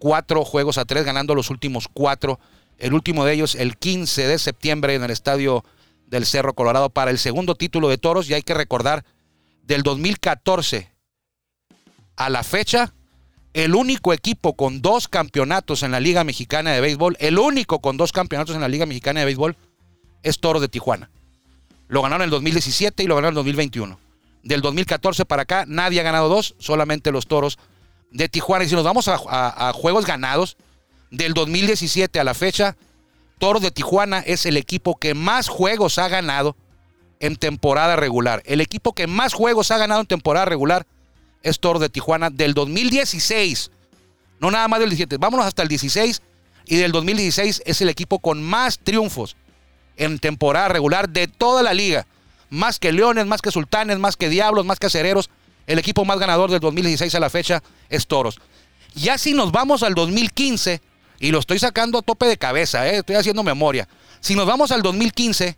cuatro 0.00 0.44
juegos 0.44 0.78
a 0.78 0.84
tres, 0.84 1.04
ganando 1.04 1.36
los 1.36 1.50
últimos 1.50 1.86
cuatro. 1.86 2.40
El 2.78 2.94
último 2.94 3.24
de 3.24 3.34
ellos 3.34 3.54
el 3.54 3.76
15 3.76 4.26
de 4.26 4.38
septiembre 4.40 4.96
en 4.96 5.04
el 5.04 5.10
estadio 5.10 5.64
del 6.06 6.26
Cerro 6.26 6.54
Colorado 6.54 6.90
para 6.90 7.12
el 7.12 7.18
segundo 7.18 7.54
título 7.54 7.88
de 7.88 7.98
Toros. 7.98 8.28
Y 8.28 8.34
hay 8.34 8.42
que 8.42 8.54
recordar, 8.54 9.04
del 9.62 9.82
2014 9.84 10.90
a 12.16 12.30
la 12.30 12.42
fecha, 12.42 12.92
el 13.52 13.74
único 13.74 14.12
equipo 14.12 14.54
con 14.54 14.82
dos 14.82 15.06
campeonatos 15.06 15.82
en 15.82 15.92
la 15.92 16.00
Liga 16.00 16.24
Mexicana 16.24 16.72
de 16.72 16.80
Béisbol, 16.80 17.16
el 17.20 17.38
único 17.38 17.80
con 17.80 17.96
dos 17.96 18.10
campeonatos 18.12 18.54
en 18.54 18.62
la 18.62 18.68
Liga 18.68 18.86
Mexicana 18.86 19.20
de 19.20 19.26
Béisbol, 19.26 19.56
es 20.22 20.40
Toros 20.40 20.62
de 20.62 20.68
Tijuana. 20.68 21.10
Lo 21.90 22.02
ganaron 22.02 22.22
en 22.22 22.26
el 22.26 22.30
2017 22.30 23.02
y 23.02 23.06
lo 23.06 23.16
ganaron 23.16 23.34
en 23.34 23.38
el 23.38 23.44
2021. 23.44 23.98
Del 24.44 24.62
2014 24.62 25.24
para 25.24 25.42
acá, 25.42 25.64
nadie 25.66 25.98
ha 26.00 26.04
ganado 26.04 26.28
dos, 26.28 26.54
solamente 26.58 27.10
los 27.10 27.26
Toros 27.26 27.58
de 28.12 28.28
Tijuana. 28.28 28.64
Y 28.64 28.68
si 28.68 28.76
nos 28.76 28.84
vamos 28.84 29.08
a, 29.08 29.72
juegos 29.74 30.06
ganados, 30.06 30.56
del 31.10 31.34
2017 31.34 32.20
a 32.20 32.24
la 32.24 32.34
fecha, 32.34 32.76
Toro 33.38 33.58
de 33.58 33.72
Tijuana 33.72 34.20
es 34.20 34.46
el 34.46 34.56
equipo 34.56 34.96
que 34.96 35.14
más 35.14 35.48
juegos 35.48 35.98
ha 35.98 36.08
ganado 36.08 36.56
en 37.18 37.34
temporada 37.34 37.96
regular. 37.96 38.40
El 38.46 38.60
equipo 38.60 38.92
que 38.92 39.08
más 39.08 39.34
juegos 39.34 39.72
ha 39.72 39.78
ganado 39.78 40.00
en 40.00 40.06
temporada 40.06 40.46
regular 40.46 40.86
es 41.42 41.58
Toro 41.58 41.80
de 41.80 41.88
Tijuana 41.88 42.30
del 42.30 42.54
2016. 42.54 43.72
No 44.38 44.52
nada 44.52 44.68
más 44.68 44.78
del 44.78 44.90
17. 44.90 45.16
Vámonos 45.18 45.44
hasta 45.44 45.62
el 45.62 45.68
16. 45.68 46.22
Y 46.66 46.76
del 46.76 46.92
2016 46.92 47.62
es 47.66 47.80
el 47.80 47.88
equipo 47.88 48.20
con 48.20 48.40
más 48.44 48.78
triunfos 48.78 49.36
en 50.00 50.18
temporada 50.18 50.68
regular 50.68 51.10
de 51.10 51.28
toda 51.28 51.62
la 51.62 51.74
liga. 51.74 52.06
Más 52.48 52.78
que 52.78 52.90
Leones, 52.90 53.26
más 53.26 53.42
que 53.42 53.50
Sultanes, 53.50 53.98
más 53.98 54.16
que 54.16 54.30
Diablos, 54.30 54.64
más 54.64 54.78
que 54.78 54.86
Acereros. 54.86 55.30
El 55.66 55.78
equipo 55.78 56.04
más 56.04 56.18
ganador 56.18 56.50
del 56.50 56.58
2016 56.58 57.14
a 57.14 57.20
la 57.20 57.30
fecha 57.30 57.62
es 57.90 58.06
Toros. 58.06 58.40
Ya 58.94 59.18
si 59.18 59.34
nos 59.34 59.52
vamos 59.52 59.82
al 59.82 59.94
2015, 59.94 60.80
y 61.20 61.30
lo 61.30 61.38
estoy 61.38 61.58
sacando 61.58 61.98
a 61.98 62.02
tope 62.02 62.26
de 62.26 62.38
cabeza, 62.38 62.88
eh, 62.88 62.98
estoy 62.98 63.16
haciendo 63.16 63.42
memoria. 63.42 63.86
Si 64.20 64.34
nos 64.34 64.46
vamos 64.46 64.72
al 64.72 64.82
2015, 64.82 65.56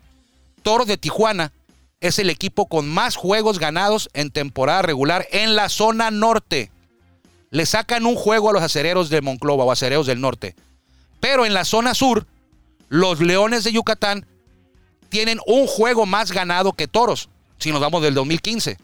Toros 0.61 0.87
de 0.87 0.97
Tijuana 0.97 1.53
es 2.01 2.19
el 2.19 2.29
equipo 2.29 2.67
con 2.67 2.87
más 2.87 3.15
juegos 3.15 3.59
ganados 3.59 4.09
en 4.13 4.29
temporada 4.29 4.81
regular 4.81 5.25
en 5.31 5.55
la 5.55 5.69
zona 5.69 6.11
norte. 6.11 6.69
Le 7.49 7.65
sacan 7.65 8.05
un 8.05 8.15
juego 8.15 8.49
a 8.49 8.53
los 8.53 8.61
acereros 8.61 9.09
de 9.09 9.21
Monclova 9.21 9.63
o 9.63 9.71
acereros 9.71 10.05
del 10.05 10.19
norte. 10.19 10.53
Pero 11.21 11.45
en 11.45 11.53
la 11.53 11.63
zona 11.63 11.93
sur, 11.93 12.27
los 12.89 13.21
Leones 13.21 13.63
de 13.63 13.71
Yucatán 13.71 14.25
tienen 15.13 15.39
un 15.45 15.67
juego 15.67 16.07
más 16.07 16.31
ganado 16.31 16.73
que 16.73 16.87
Toros, 16.87 17.29
si 17.59 17.71
nos 17.71 17.79
vamos 17.79 18.01
del 18.01 18.15
2015. 18.15 18.77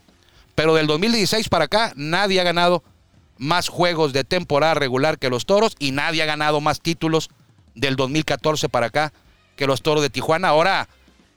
Pero 0.54 0.76
del 0.76 0.86
2016 0.86 1.48
para 1.48 1.64
acá, 1.64 1.92
nadie 1.96 2.40
ha 2.40 2.44
ganado 2.44 2.84
más 3.36 3.68
juegos 3.68 4.12
de 4.12 4.22
temporada 4.22 4.74
regular 4.74 5.18
que 5.18 5.28
los 5.28 5.44
Toros 5.44 5.74
y 5.80 5.90
nadie 5.90 6.22
ha 6.22 6.26
ganado 6.26 6.60
más 6.60 6.80
títulos 6.80 7.30
del 7.74 7.96
2014 7.96 8.68
para 8.68 8.86
acá 8.86 9.12
que 9.56 9.66
los 9.66 9.82
Toros 9.82 10.02
de 10.02 10.10
Tijuana. 10.10 10.50
Ahora 10.50 10.88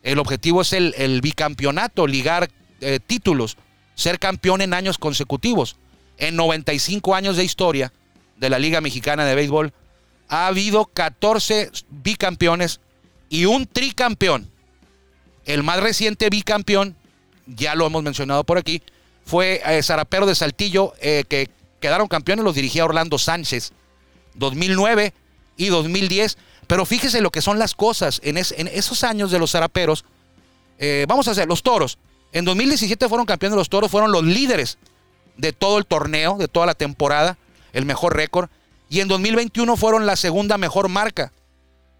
el 0.03 0.19
objetivo 0.19 0.61
es 0.61 0.73
el, 0.73 1.21
bicampeonato, 1.21 2.05
ligar 2.05 2.51
eh, 2.79 2.99
títulos, 2.99 3.57
ser 3.95 4.19
campeón 4.19 4.61
en 4.61 4.75
años 4.75 4.99
consecutivos. 4.99 5.75
En 6.17 6.35
95 6.35 7.15
años 7.15 7.35
de 7.35 7.43
historia 7.43 7.91
de 8.37 8.49
la 8.51 8.59
Liga 8.59 8.79
Mexicana 8.79 9.25
de 9.25 9.33
Béisbol, 9.33 9.73
ha 10.27 10.45
habido 10.45 10.85
14 10.85 11.71
bicampeones 11.89 12.79
y 13.29 13.45
un 13.45 13.65
tricampeón. 13.65 14.52
El 15.45 15.63
más 15.63 15.79
reciente 15.79 16.29
bicampeón, 16.29 16.95
ya 17.45 17.75
lo 17.75 17.85
hemos 17.85 18.03
mencionado 18.03 18.43
por 18.43 18.57
aquí, 18.57 18.81
fue 19.25 19.61
eh, 19.65 19.81
Zarapero 19.83 20.25
de 20.25 20.35
Saltillo, 20.35 20.93
eh, 21.01 21.23
que 21.27 21.49
quedaron 21.79 22.07
campeones, 22.07 22.45
los 22.45 22.55
dirigía 22.55 22.85
Orlando 22.85 23.17
Sánchez, 23.17 23.73
2009 24.35 25.13
y 25.57 25.67
2010. 25.67 26.37
Pero 26.67 26.85
fíjese 26.85 27.21
lo 27.21 27.29
que 27.29 27.41
son 27.41 27.59
las 27.59 27.75
cosas 27.75 28.21
en, 28.23 28.37
esos 28.37 29.03
años 29.03 29.31
de 29.31 29.39
los 29.39 29.51
Zaraperos. 29.51 30.05
Eh, 30.79 31.05
vamos 31.07 31.27
a 31.27 31.31
hacer 31.31 31.47
los 31.47 31.61
toros. 31.61 31.97
En 32.31 32.45
2017 32.45 33.09
fueron 33.09 33.25
campeones 33.25 33.57
los 33.57 33.69
toros, 33.69 33.91
fueron 33.91 34.11
los 34.11 34.23
líderes 34.23 34.77
de 35.37 35.53
todo 35.53 35.77
el 35.77 35.85
torneo, 35.85 36.37
de 36.37 36.47
toda 36.47 36.65
la 36.65 36.73
temporada, 36.73 37.37
el 37.73 37.85
mejor 37.85 38.15
récord. 38.15 38.49
Y 38.89 39.01
en 39.01 39.07
2021 39.07 39.75
fueron 39.77 40.05
la 40.05 40.15
segunda 40.15 40.57
mejor 40.57 40.87
marca, 40.89 41.31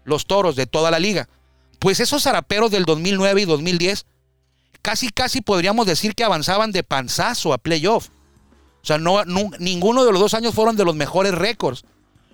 los 0.04 0.26
toros 0.26 0.56
de 0.56 0.66
toda 0.66 0.90
la 0.90 0.98
liga. 0.98 1.28
Pues 1.78 2.00
esos 2.00 2.22
zaraperos 2.22 2.70
del 2.70 2.84
2009 2.84 3.42
y 3.42 3.44
2010, 3.44 4.06
casi, 4.82 5.10
casi 5.10 5.40
podríamos 5.40 5.86
decir 5.86 6.14
que 6.14 6.24
avanzaban 6.24 6.72
de 6.72 6.82
panzazo 6.82 7.52
a 7.52 7.58
playoff. 7.58 8.08
O 8.82 8.86
sea, 8.86 8.98
no, 8.98 9.22
ninguno 9.58 10.04
de 10.04 10.12
los 10.12 10.20
dos 10.20 10.34
años 10.34 10.54
fueron 10.54 10.76
de 10.76 10.84
los 10.84 10.94
mejores 10.94 11.34
récords. 11.34 11.84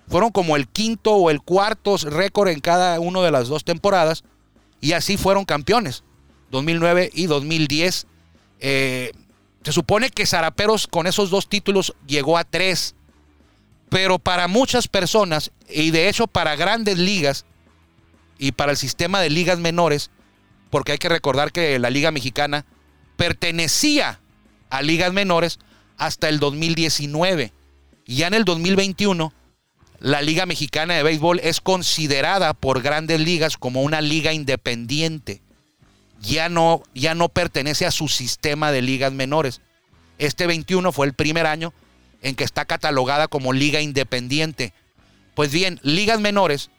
Fueron 0.09 0.31
como 0.31 0.57
el 0.57 0.67
quinto 0.67 1.13
o 1.13 1.29
el 1.29 1.41
cuarto 1.41 1.95
récord 1.97 2.49
en 2.49 2.59
cada 2.59 2.99
una 2.99 3.21
de 3.21 3.31
las 3.31 3.47
dos 3.47 3.63
temporadas. 3.63 4.23
Y 4.81 4.91
así 4.91 5.15
fueron 5.15 5.45
campeones. 5.45 6.03
2009 6.49 7.11
y 7.13 7.27
2010. 7.27 8.07
Eh, 8.59 9.11
se 9.63 9.71
supone 9.71 10.09
que 10.09 10.25
Zaraperos 10.25 10.87
con 10.87 11.07
esos 11.07 11.29
dos 11.29 11.47
títulos 11.47 11.95
llegó 12.05 12.37
a 12.37 12.43
tres. 12.43 12.95
Pero 13.89 14.19
para 14.19 14.47
muchas 14.47 14.87
personas, 14.87 15.51
y 15.69 15.91
de 15.91 16.09
hecho 16.09 16.27
para 16.27 16.55
grandes 16.55 16.97
ligas 16.97 17.45
y 18.41 18.51
para 18.51 18.71
el 18.71 18.77
sistema 18.77 19.21
de 19.21 19.29
ligas 19.29 19.59
menores, 19.59 20.11
porque 20.69 20.91
hay 20.91 20.97
que 20.97 21.07
recordar 21.07 21.53
que 21.53 21.79
la 21.79 21.89
Liga 21.89 22.11
Mexicana 22.11 22.65
pertenecía 23.15 24.19
a 24.69 24.81
ligas 24.81 25.13
menores 25.13 25.59
hasta 25.97 26.27
el 26.27 26.39
2019. 26.39 27.53
Y 28.05 28.15
ya 28.15 28.27
en 28.27 28.33
el 28.33 28.43
2021, 28.43 29.31
la 29.99 30.21
Liga 30.21 30.45
Mexicana 30.45 30.95
de 30.95 31.03
Béisbol 31.03 31.39
es 31.39 31.61
considerada 31.61 32.53
por 32.53 32.81
grandes 32.81 33.21
ligas 33.21 33.55
como 33.57 33.83
una 33.83 34.01
liga 34.01 34.33
independiente 34.33 35.41
ya 36.21 36.49
no, 36.49 36.83
ya 36.93 37.15
no 37.15 37.29
pertenece 37.29 37.85
a 37.85 37.91
su 37.91 38.07
sistema 38.07 38.71
de 38.71 38.81
ligas 38.81 39.11
menores. 39.11 39.61
Este 40.17 40.47
21 40.47 40.91
fue 40.91 41.07
el 41.07 41.13
primer 41.13 41.47
año 41.47 41.73
en 42.21 42.35
que 42.35 42.43
está 42.43 42.65
catalogada 42.65 43.27
como 43.27 43.53
liga 43.53 43.81
independiente. 43.81 44.73
Pues 45.33 45.51
bien, 45.51 45.79
ligas 45.81 46.19
menores, 46.19 46.69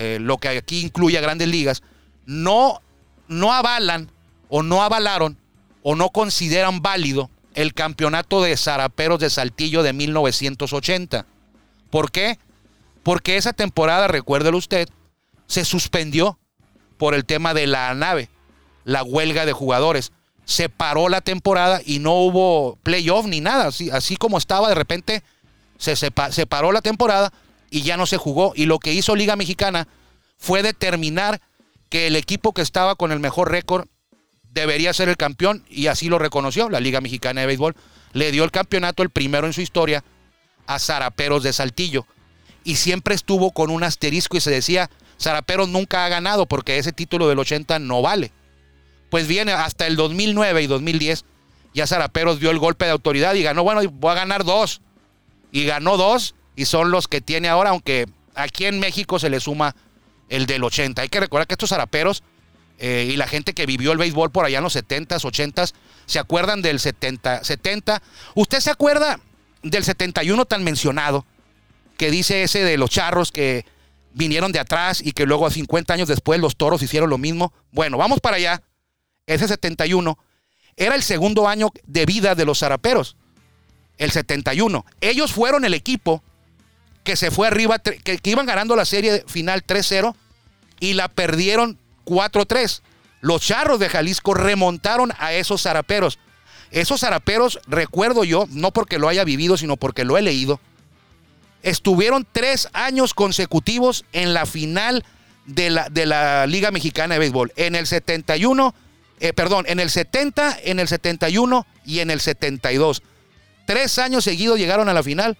eh, 0.00 0.18
lo 0.20 0.38
que 0.38 0.48
aquí 0.48 0.80
incluye 0.80 1.18
a 1.18 1.20
grandes 1.20 1.48
ligas, 1.48 1.82
no, 2.24 2.80
no 3.26 3.52
avalan 3.52 4.08
o 4.48 4.62
no 4.62 4.84
avalaron 4.84 5.36
o 5.82 5.96
no 5.96 6.10
consideran 6.10 6.82
válido 6.82 7.30
el 7.54 7.74
campeonato 7.74 8.40
de 8.40 8.56
zaraperos 8.56 9.18
de 9.18 9.28
Saltillo 9.28 9.82
de 9.82 9.92
1980. 9.92 11.26
¿Por 11.90 12.12
qué? 12.12 12.38
Porque 13.02 13.36
esa 13.36 13.52
temporada, 13.52 14.06
recuérdelo 14.06 14.56
usted, 14.56 14.88
se 15.48 15.64
suspendió 15.64 16.38
por 16.96 17.14
el 17.14 17.24
tema 17.24 17.52
de 17.52 17.66
la 17.66 17.92
nave 17.94 18.28
la 18.84 19.02
huelga 19.02 19.46
de 19.46 19.52
jugadores. 19.52 20.12
Se 20.44 20.68
paró 20.68 21.08
la 21.08 21.22
temporada 21.22 21.80
y 21.84 21.98
no 21.98 22.12
hubo 22.14 22.78
playoff 22.84 23.26
ni 23.26 23.40
nada. 23.40 23.66
Así, 23.66 23.90
así 23.90 24.16
como 24.16 24.38
estaba, 24.38 24.68
de 24.68 24.76
repente 24.76 25.24
se, 25.76 25.96
se, 25.96 26.10
paró 26.46 26.70
la 26.70 26.82
temporada 26.82 27.32
y 27.70 27.82
ya 27.82 27.96
no 27.96 28.06
se 28.06 28.16
jugó. 28.16 28.52
Y 28.54 28.66
lo 28.66 28.78
que 28.78 28.92
hizo 28.92 29.16
Liga 29.16 29.36
Mexicana 29.36 29.88
fue 30.36 30.62
determinar 30.62 31.40
que 31.90 32.06
el 32.06 32.16
equipo 32.16 32.52
que 32.52 32.62
estaba 32.62 32.94
con 32.94 33.12
el 33.12 33.20
mejor 33.20 33.50
récord 33.50 33.88
debería 34.52 34.92
ser 34.92 35.08
el 35.08 35.16
campeón 35.16 35.64
y 35.68 35.86
así 35.86 36.08
lo 36.08 36.18
reconoció 36.18 36.68
la 36.68 36.80
Liga 36.80 37.00
Mexicana 37.00 37.40
de 37.40 37.46
Béisbol. 37.46 37.76
Le 38.12 38.32
dio 38.32 38.44
el 38.44 38.50
campeonato, 38.50 39.02
el 39.02 39.10
primero 39.10 39.46
en 39.46 39.52
su 39.52 39.60
historia, 39.60 40.04
a 40.66 40.78
Zaraperos 40.78 41.42
de 41.42 41.52
Saltillo. 41.52 42.06
Y 42.64 42.76
siempre 42.76 43.14
estuvo 43.14 43.52
con 43.52 43.70
un 43.70 43.84
asterisco 43.84 44.36
y 44.36 44.40
se 44.40 44.50
decía, 44.50 44.90
Zaraperos 45.20 45.68
nunca 45.68 46.04
ha 46.04 46.08
ganado 46.08 46.46
porque 46.46 46.78
ese 46.78 46.92
título 46.92 47.28
del 47.28 47.38
80 47.38 47.78
no 47.78 48.02
vale 48.02 48.32
pues 49.10 49.26
viene 49.26 49.52
hasta 49.52 49.86
el 49.86 49.96
2009 49.96 50.62
y 50.62 50.66
2010, 50.66 51.24
ya 51.74 51.86
Zaraperos 51.86 52.40
dio 52.40 52.50
el 52.50 52.58
golpe 52.58 52.84
de 52.84 52.92
autoridad 52.92 53.34
y 53.34 53.42
ganó, 53.42 53.62
bueno, 53.62 53.80
voy 53.90 54.10
a 54.12 54.14
ganar 54.14 54.44
dos. 54.44 54.80
Y 55.50 55.64
ganó 55.64 55.96
dos 55.96 56.34
y 56.58 56.64
son 56.64 56.90
los 56.90 57.06
que 57.06 57.20
tiene 57.20 57.48
ahora, 57.48 57.70
aunque 57.70 58.06
aquí 58.34 58.66
en 58.66 58.80
México 58.80 59.20
se 59.20 59.30
le 59.30 59.38
suma 59.38 59.76
el 60.28 60.46
del 60.46 60.64
80. 60.64 61.02
Hay 61.02 61.08
que 61.08 61.20
recordar 61.20 61.46
que 61.46 61.54
estos 61.54 61.70
Zaraperos 61.70 62.24
eh, 62.80 63.08
y 63.12 63.16
la 63.16 63.28
gente 63.28 63.54
que 63.54 63.64
vivió 63.64 63.92
el 63.92 63.98
béisbol 63.98 64.32
por 64.32 64.44
allá 64.44 64.58
en 64.58 64.64
los 64.64 64.74
70s, 64.74 65.20
80s, 65.20 65.72
se 66.06 66.18
acuerdan 66.18 66.60
del 66.60 66.80
70, 66.80 67.44
70. 67.44 68.02
¿Usted 68.34 68.58
se 68.58 68.70
acuerda 68.70 69.20
del 69.62 69.84
71 69.84 70.46
tan 70.46 70.64
mencionado? 70.64 71.24
Que 71.96 72.10
dice 72.10 72.42
ese 72.42 72.64
de 72.64 72.76
los 72.76 72.90
charros 72.90 73.30
que 73.30 73.64
vinieron 74.12 74.50
de 74.50 74.58
atrás 74.58 75.00
y 75.00 75.12
que 75.12 75.26
luego 75.26 75.48
50 75.48 75.94
años 75.94 76.08
después 76.08 76.40
los 76.40 76.56
toros 76.56 76.82
hicieron 76.82 77.08
lo 77.08 77.18
mismo. 77.18 77.52
Bueno, 77.70 77.98
vamos 77.98 78.18
para 78.18 78.34
allá 78.34 78.64
ese 79.26 79.46
71, 79.46 80.18
era 80.76 80.96
el 80.96 81.04
segundo 81.04 81.46
año 81.46 81.70
de 81.86 82.04
vida 82.04 82.34
de 82.34 82.44
los 82.44 82.58
zaraperos. 82.58 83.16
El 83.96 84.10
71. 84.10 84.84
Ellos 85.00 85.32
fueron 85.32 85.64
el 85.64 85.74
equipo 85.74 86.24
que 87.08 87.16
se 87.16 87.30
fue 87.30 87.46
arriba, 87.46 87.78
que, 87.78 88.20
iban 88.24 88.44
ganando 88.44 88.76
la 88.76 88.84
serie 88.84 89.24
final 89.26 89.64
3-0 89.66 90.14
y 90.78 90.92
la 90.92 91.08
perdieron 91.08 91.78
4-3. 92.04 92.82
Los 93.22 93.40
charros 93.40 93.78
de 93.78 93.88
Jalisco 93.88 94.34
remontaron 94.34 95.14
a 95.18 95.32
esos 95.32 95.62
zaraperos. 95.62 96.18
Esos 96.70 97.00
zaraperos, 97.00 97.60
recuerdo 97.66 98.24
yo, 98.24 98.44
no 98.50 98.72
porque 98.72 98.98
lo 98.98 99.08
haya 99.08 99.24
vivido, 99.24 99.56
sino 99.56 99.78
porque 99.78 100.04
lo 100.04 100.18
he 100.18 100.22
leído, 100.22 100.60
estuvieron 101.62 102.26
tres 102.30 102.68
años 102.74 103.14
consecutivos 103.14 104.04
en 104.12 104.34
la 104.34 104.44
final 104.44 105.02
de 105.46 105.70
la, 105.70 105.88
de 105.88 106.04
la 106.04 106.46
Liga 106.46 106.70
Mexicana 106.70 107.14
de 107.14 107.20
Béisbol. 107.20 107.54
En 107.56 107.74
el 107.74 107.86
71 107.86 108.74
eh, 109.20 109.32
perdón, 109.32 109.64
en 109.66 109.80
el 109.80 109.88
70, 109.88 110.58
en 110.62 110.78
el 110.78 110.88
71 110.88 111.66
y 111.86 112.00
en 112.00 112.10
el 112.10 112.20
72. 112.20 113.02
Tres 113.64 113.98
años 113.98 114.24
seguidos 114.24 114.58
llegaron 114.58 114.90
a 114.90 114.92
la 114.92 115.02
final 115.02 115.38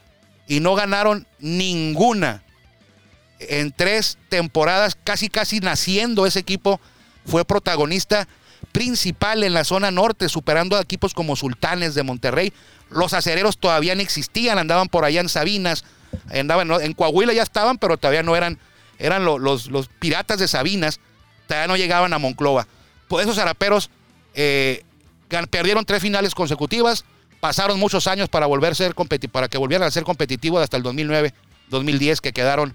y 0.49 0.61
no 0.61 0.75
ganaron 0.75 1.27
ninguna. 1.39 2.43
En 3.39 3.71
tres 3.71 4.19
temporadas, 4.29 4.97
casi 5.05 5.29
casi 5.29 5.61
naciendo 5.61 6.27
ese 6.27 6.41
equipo, 6.41 6.81
fue 7.25 7.45
protagonista 7.45 8.27
principal 8.73 9.45
en 9.45 9.55
la 9.55 9.65
zona 9.65 9.91
norte, 9.91 10.29
superando 10.29 10.77
a 10.77 10.81
equipos 10.81 11.15
como 11.15 11.37
Sultanes 11.37 11.95
de 11.95 12.03
Monterrey. 12.03 12.53
Los 12.91 13.13
acereros 13.13 13.59
todavía 13.59 13.95
no 13.95 14.01
existían, 14.01 14.59
andaban 14.59 14.89
por 14.89 15.05
allá 15.05 15.21
en 15.21 15.29
Sabinas, 15.29 15.85
andaban 16.33 16.71
en 16.81 16.95
Coahuila 16.95 17.33
ya 17.33 17.43
estaban, 17.43 17.79
pero 17.79 17.99
todavía 17.99 18.23
no 18.23 18.35
eran, 18.35 18.59
eran 18.99 19.25
los, 19.25 19.67
los 19.67 19.89
piratas 20.01 20.39
de 20.39 20.49
Sabinas, 20.49 20.99
todavía 21.47 21.69
no 21.69 21.77
llegaban 21.77 22.13
a 22.13 22.19
Monclova. 22.19 22.67
Pues 23.07 23.25
esos 23.25 23.37
zaraperos 23.37 23.91
eh, 24.35 24.83
perdieron 25.51 25.85
tres 25.85 26.03
finales 26.03 26.35
consecutivas, 26.35 27.05
pasaron 27.41 27.79
muchos 27.79 28.07
años 28.07 28.29
para, 28.29 28.47
volver 28.47 28.73
a 28.73 28.75
ser 28.75 28.95
para 29.31 29.49
que 29.49 29.59
volvieran 29.59 29.87
a 29.87 29.91
ser 29.91 30.05
competitivos 30.05 30.63
hasta 30.63 30.77
el 30.77 30.83
2009, 30.83 31.35
2010, 31.71 32.21
que 32.21 32.33
quedaron 32.33 32.75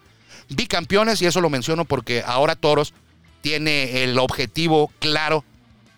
bicampeones, 0.49 1.21
y 1.21 1.25
eso 1.25 1.41
lo 1.41 1.49
menciono 1.49 1.85
porque 1.85 2.23
ahora 2.25 2.55
Toros 2.55 2.93
tiene 3.41 4.03
el 4.03 4.17
objetivo 4.19 4.91
claro 4.99 5.43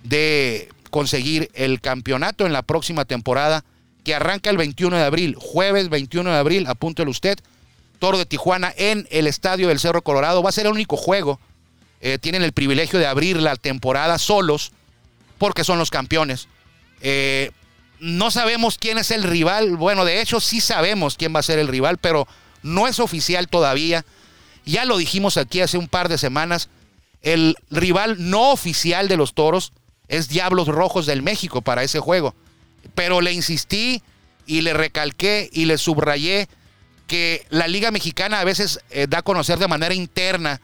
de 0.03 0.69
conseguir 0.89 1.49
el 1.53 1.81
campeonato 1.81 2.45
en 2.45 2.53
la 2.53 2.61
próxima 2.61 3.05
temporada 3.05 3.63
que 4.03 4.15
arranca 4.15 4.49
el 4.49 4.57
21 4.57 4.97
de 4.97 5.03
abril, 5.03 5.35
jueves 5.37 5.89
21 5.89 6.31
de 6.31 6.37
abril, 6.37 6.67
apúntelo 6.67 7.11
usted, 7.11 7.37
Toro 7.99 8.17
de 8.17 8.25
Tijuana 8.25 8.73
en 8.77 9.07
el 9.09 9.25
Estadio 9.25 9.69
del 9.69 9.79
Cerro 9.79 10.03
Colorado. 10.03 10.43
Va 10.43 10.49
a 10.49 10.53
ser 10.53 10.67
el 10.67 10.73
único 10.73 10.97
juego 10.97 11.39
eh, 12.01 12.19
tienen 12.19 12.43
el 12.43 12.51
privilegio 12.51 12.99
de 12.99 13.07
abrir 13.07 13.37
la 13.37 13.55
temporada 13.55 14.19
solos 14.19 14.73
porque 15.39 15.63
son 15.63 15.79
los 15.79 15.89
campeones. 15.89 16.47
Eh, 17.01 17.49
no 17.99 18.31
sabemos 18.31 18.77
quién 18.77 18.97
es 18.97 19.11
el 19.11 19.23
rival. 19.23 19.77
Bueno, 19.77 20.05
de 20.05 20.21
hecho 20.21 20.39
sí 20.39 20.61
sabemos 20.61 21.17
quién 21.17 21.33
va 21.35 21.39
a 21.39 21.43
ser 21.43 21.59
el 21.59 21.67
rival, 21.67 21.97
pero 21.97 22.27
no 22.63 22.87
es 22.87 22.99
oficial 22.99 23.47
todavía. 23.47 24.05
Ya 24.65 24.85
lo 24.85 24.97
dijimos 24.97 25.37
aquí 25.37 25.61
hace 25.61 25.77
un 25.77 25.87
par 25.87 26.09
de 26.09 26.17
semanas. 26.17 26.69
El 27.21 27.55
rival 27.69 28.15
no 28.19 28.51
oficial 28.51 29.07
de 29.07 29.17
los 29.17 29.33
Toros 29.33 29.73
es 30.07 30.27
Diablos 30.29 30.67
Rojos 30.67 31.05
del 31.05 31.21
México 31.21 31.61
para 31.61 31.83
ese 31.83 31.99
juego. 31.99 32.35
Pero 32.93 33.21
le 33.21 33.33
insistí 33.33 34.01
y 34.45 34.61
le 34.61 34.73
recalqué 34.73 35.49
y 35.51 35.65
le 35.65 35.77
subrayé 35.77 36.47
que 37.07 37.45
la 37.49 37.67
Liga 37.67 37.91
Mexicana 37.91 38.39
a 38.39 38.43
veces 38.43 38.79
eh, 38.89 39.07
da 39.09 39.19
a 39.19 39.23
conocer 39.23 39.59
de 39.59 39.67
manera 39.67 39.93
interna 39.93 40.61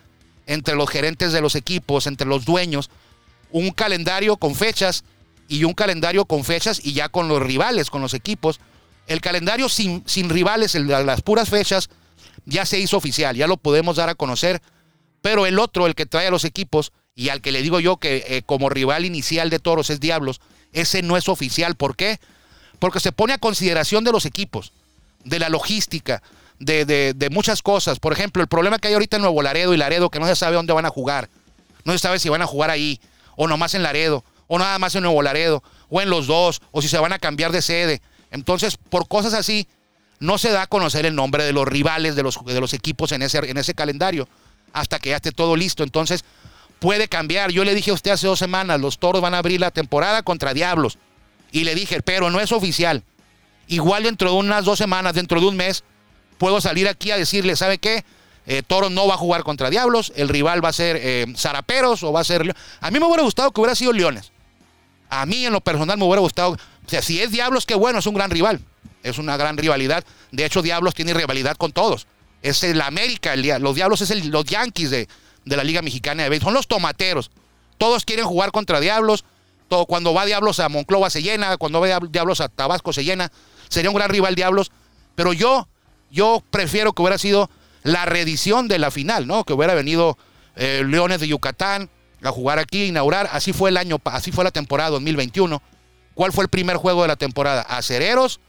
entre 0.48 0.76
los 0.76 0.90
gerentes 0.90 1.34
de 1.34 1.42
los 1.42 1.56
equipos, 1.56 2.08
entre 2.08 2.28
los 2.28 2.46
dueños, 2.46 2.90
un 3.52 3.72
calendario 3.72 4.38
con 4.38 4.56
fechas 4.56 5.04
y 5.52 5.66
un 5.66 5.74
calendario 5.74 6.24
con 6.24 6.46
fechas 6.46 6.80
y 6.82 6.94
ya 6.94 7.10
con 7.10 7.28
los 7.28 7.42
rivales, 7.42 7.90
con 7.90 8.02
los 8.02 8.14
equipos. 8.14 8.62
El 9.06 9.20
calendario 9.20 9.68
sin, 9.68 10.02
sin 10.08 10.30
rivales, 10.30 10.72
de 10.72 10.82
las 11.04 11.22
puras 11.22 11.50
fechas, 11.50 11.90
ya 12.46 12.66
se 12.66 12.80
hizo 12.80 12.96
oficial, 12.96 13.36
ya 13.36 13.48
lo 13.48 13.58
podemos 13.58 13.98
dar 13.98 14.08
a 14.08 14.16
conocer. 14.16 14.62
Pero 15.22 15.46
el 15.46 15.60
otro, 15.60 15.88
el 15.88 15.96
que 15.96 16.06
trae 16.06 16.28
a 16.28 16.32
los 16.32 16.46
equipos, 16.46 16.94
y 17.16 17.28
al 17.28 17.42
que 17.42 17.52
le 17.52 17.62
digo 17.62 17.82
yo 17.82 17.98
que 17.98 18.24
eh, 18.30 18.44
como 18.46 18.70
rival 18.70 19.04
inicial 19.04 19.50
de 19.50 19.60
Toros 19.60 19.90
es 19.90 20.00
Diablos, 20.00 20.40
ese 20.72 21.02
no 21.02 21.18
es 21.18 21.28
oficial. 21.28 21.76
¿Por 21.76 21.98
qué? 21.98 22.22
Porque 22.80 23.02
se 23.02 23.12
pone 23.12 23.34
a 23.34 23.38
consideración 23.38 24.06
de 24.06 24.14
los 24.14 24.26
equipos, 24.26 24.72
de 25.26 25.38
la 25.38 25.50
logística, 25.50 26.24
de, 26.60 26.86
de, 26.86 27.30
muchas 27.30 27.62
cosas. 27.62 28.00
Por 28.00 28.14
ejemplo, 28.14 28.42
el 28.42 28.48
problema 28.48 28.80
que 28.80 28.88
hay 28.88 28.94
ahorita 28.94 29.18
en 29.18 29.24
Nuevo 29.24 29.42
Laredo 29.42 29.74
y 29.74 29.78
Laredo, 29.78 30.10
que 30.10 30.22
no 30.22 30.28
se 30.28 30.36
sabe 30.38 30.56
dónde 30.56 30.72
van 30.72 30.86
a 30.86 30.90
jugar. 30.90 31.28
No 31.84 31.92
se 31.92 32.00
sabe 32.00 32.20
si 32.20 32.30
van 32.30 32.42
a 32.42 32.48
jugar 32.48 32.70
ahí, 32.70 33.02
o 33.36 33.50
nomás 33.50 33.74
en 33.74 33.84
Laredo, 33.84 34.24
o 34.54 34.60
nada 34.60 34.78
más 34.80 34.94
en 34.96 35.04
Nuevo 35.04 35.22
Laredo, 35.22 35.64
o 35.88 36.02
en 36.02 36.10
los 36.10 36.28
dos, 36.28 36.62
o 36.72 36.82
si 36.82 36.90
se 36.90 36.98
van 37.00 37.14
a 37.14 37.20
cambiar 37.20 37.54
de 37.54 37.62
sede. 37.62 38.02
Entonces, 38.32 38.76
por 38.76 39.08
cosas 39.08 39.34
así, 39.34 39.66
no 40.20 40.38
se 40.38 40.52
da 40.52 40.64
a 40.64 40.68
conocer 40.68 41.06
el 41.06 41.16
nombre 41.16 41.46
de 41.46 41.54
los 41.54 41.66
rivales 41.66 42.18
de 42.18 42.24
los, 42.24 42.38
de 42.44 42.60
los 42.60 42.74
equipos 42.74 43.14
en 43.14 43.22
ese, 43.22 43.38
en 43.38 43.56
ese 43.56 43.74
calendario 43.74 44.28
hasta 44.74 45.00
que 45.00 45.12
ya 45.12 45.16
esté 45.16 45.32
todo 45.32 45.56
listo. 45.56 45.84
Entonces, 45.84 46.26
puede 46.80 47.08
cambiar. 47.08 47.52
Yo 47.52 47.64
le 47.64 47.74
dije 47.74 47.92
a 47.92 47.94
usted 47.94 48.12
hace 48.12 48.28
dos 48.28 48.40
semanas, 48.40 48.82
los 48.82 49.00
toros 49.00 49.22
van 49.22 49.34
a 49.36 49.38
abrir 49.38 49.62
la 49.62 49.72
temporada 49.72 50.22
contra 50.22 50.54
Diablos. 50.54 50.98
Y 51.54 51.64
le 51.64 51.74
dije, 51.74 52.02
pero 52.02 52.30
no 52.30 52.42
es 52.42 52.52
oficial. 52.52 53.04
Igual 53.68 54.04
dentro 54.04 54.32
de 54.32 54.36
unas 54.36 54.66
dos 54.66 54.78
semanas, 54.78 55.14
dentro 55.14 55.40
de 55.40 55.46
un 55.48 55.56
mes, 55.56 55.86
puedo 56.38 56.60
salir 56.60 56.90
aquí 56.90 57.12
a 57.12 57.18
decirle, 57.18 57.56
¿sabe 57.56 57.78
qué? 57.78 58.04
Eh, 58.48 58.64
Toro 58.68 58.90
no 58.90 59.08
va 59.08 59.14
a 59.14 59.18
jugar 59.18 59.44
contra 59.44 59.70
Diablos, 59.70 60.12
el 60.18 60.28
rival 60.28 60.62
va 60.62 60.70
a 60.70 60.74
ser 60.74 61.00
eh, 61.00 61.26
Zaraperos 61.38 62.04
o 62.04 62.12
va 62.12 62.20
a 62.20 62.26
ser... 62.26 62.54
A 62.82 62.92
mí 62.92 63.00
me 63.00 63.06
hubiera 63.06 63.24
gustado 63.24 63.52
que 63.52 63.62
hubiera 63.62 63.76
sido 63.76 63.94
Leones. 63.94 64.34
A 65.12 65.26
mí 65.26 65.46
en 65.46 65.54
lo 65.54 65.62
personal 65.62 65.98
me 65.98 66.06
hubiera 66.06 66.22
gustado... 66.22 66.54
O 66.54 66.90
sea, 66.90 67.02
si 67.02 67.22
es 67.22 67.32
Diablos, 67.32 67.66
qué 67.66 67.76
bueno, 67.76 68.00
es 68.00 68.08
un 68.08 68.16
gran 68.16 68.32
rival. 68.32 68.62
Es 69.04 69.18
una 69.18 69.38
gran 69.38 69.58
rivalidad. 69.58 70.04
De 70.32 70.46
hecho, 70.46 70.62
Diablos 70.62 70.94
tiene 70.94 71.14
rivalidad 71.14 71.58
con 71.58 71.72
todos. 71.72 72.08
Es 72.42 72.64
el 72.64 72.82
América, 72.82 73.36
los 73.36 73.76
Diablos 73.76 74.02
es 74.02 74.10
el, 74.10 74.30
los 74.30 74.46
Yankees 74.46 74.90
de, 74.90 75.08
de 75.46 75.58
la 75.58 75.64
Liga 75.64 75.82
Mexicana 75.82 76.24
de 76.24 76.30
Béisbol. 76.30 76.48
Son 76.48 76.54
los 76.54 76.68
tomateros. 76.68 77.30
Todos 77.78 78.06
quieren 78.06 78.26
jugar 78.26 78.52
contra 78.52 78.80
Diablos. 78.80 79.26
Todo, 79.68 79.86
cuando 79.86 80.14
va 80.14 80.26
Diablos 80.26 80.60
a 80.60 80.70
Monclova 80.70 81.10
se 81.10 81.22
llena, 81.22 81.58
cuando 81.58 81.82
va 81.82 82.00
Diablos 82.10 82.42
a 82.42 82.50
Tabasco 82.50 82.94
se 82.94 83.04
llena. 83.04 83.32
Sería 83.70 83.90
un 83.90 83.96
gran 83.96 84.10
rival 84.10 84.36
Diablos. 84.36 84.72
Pero 85.16 85.34
yo, 85.34 85.68
yo 86.10 86.42
prefiero 86.50 86.94
que 86.94 87.02
hubiera 87.02 87.18
sido 87.18 87.50
la 87.84 88.06
reedición 88.06 88.68
de 88.68 88.80
la 88.80 88.92
final, 88.92 89.28
¿no? 89.28 89.44
Que 89.44 89.54
hubiera 89.54 89.74
venido 89.74 90.18
eh, 90.56 90.84
Leones 90.86 91.20
de 91.20 91.28
Yucatán 91.28 91.90
a 92.30 92.32
jugar 92.32 92.60
aquí, 92.60 92.86
inaugurar. 92.86 93.30
Así 93.32 93.54
fue 93.54 93.70
el 93.70 93.78
año, 93.78 94.00
así 94.06 94.32
fue 94.32 94.44
la 94.44 94.52
temporada 94.52 94.92
2021. 94.92 95.62
¿Cuál 96.14 96.32
fue 96.32 96.44
el 96.44 96.50
primer 96.50 96.78
juego 96.78 97.02
de 97.02 97.08
la 97.08 97.16
temporada? 97.16 97.62
Acereros 97.62 98.40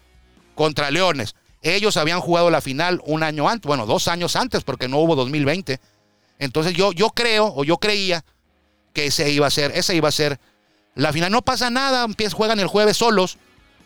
contra 0.55 0.91
Leones. 0.91 1.35
Ellos 1.63 1.97
habían 1.97 2.21
jugado 2.21 2.51
la 2.51 2.61
final 2.61 3.01
un 3.07 3.23
año 3.23 3.49
antes, 3.49 3.67
bueno, 3.67 3.87
dos 3.87 4.09
años 4.09 4.35
antes, 4.35 4.65
porque 4.65 4.89
no 4.89 4.99
hubo 4.99 5.15
2020. 5.15 5.81
Entonces 6.39 6.75
yo, 6.75 6.93
yo 6.93 7.11
creo, 7.11 7.53
o 7.55 7.63
yo 7.63 7.79
creía, 7.79 8.25
que 8.93 9.07
ese 9.07 9.31
iba 9.31 9.47
a 9.47 9.51
ser, 9.51 9.73
esa 9.75 9.95
iba 9.95 10.09
a 10.09 10.13
ser 10.13 10.39
la 10.95 11.13
final. 11.13 11.31
No 11.31 11.43
pasa 11.43 11.71
nada, 11.71 12.07
juegan 12.33 12.61
el 12.61 12.67
jueves 12.67 12.97
solos, 12.97 13.39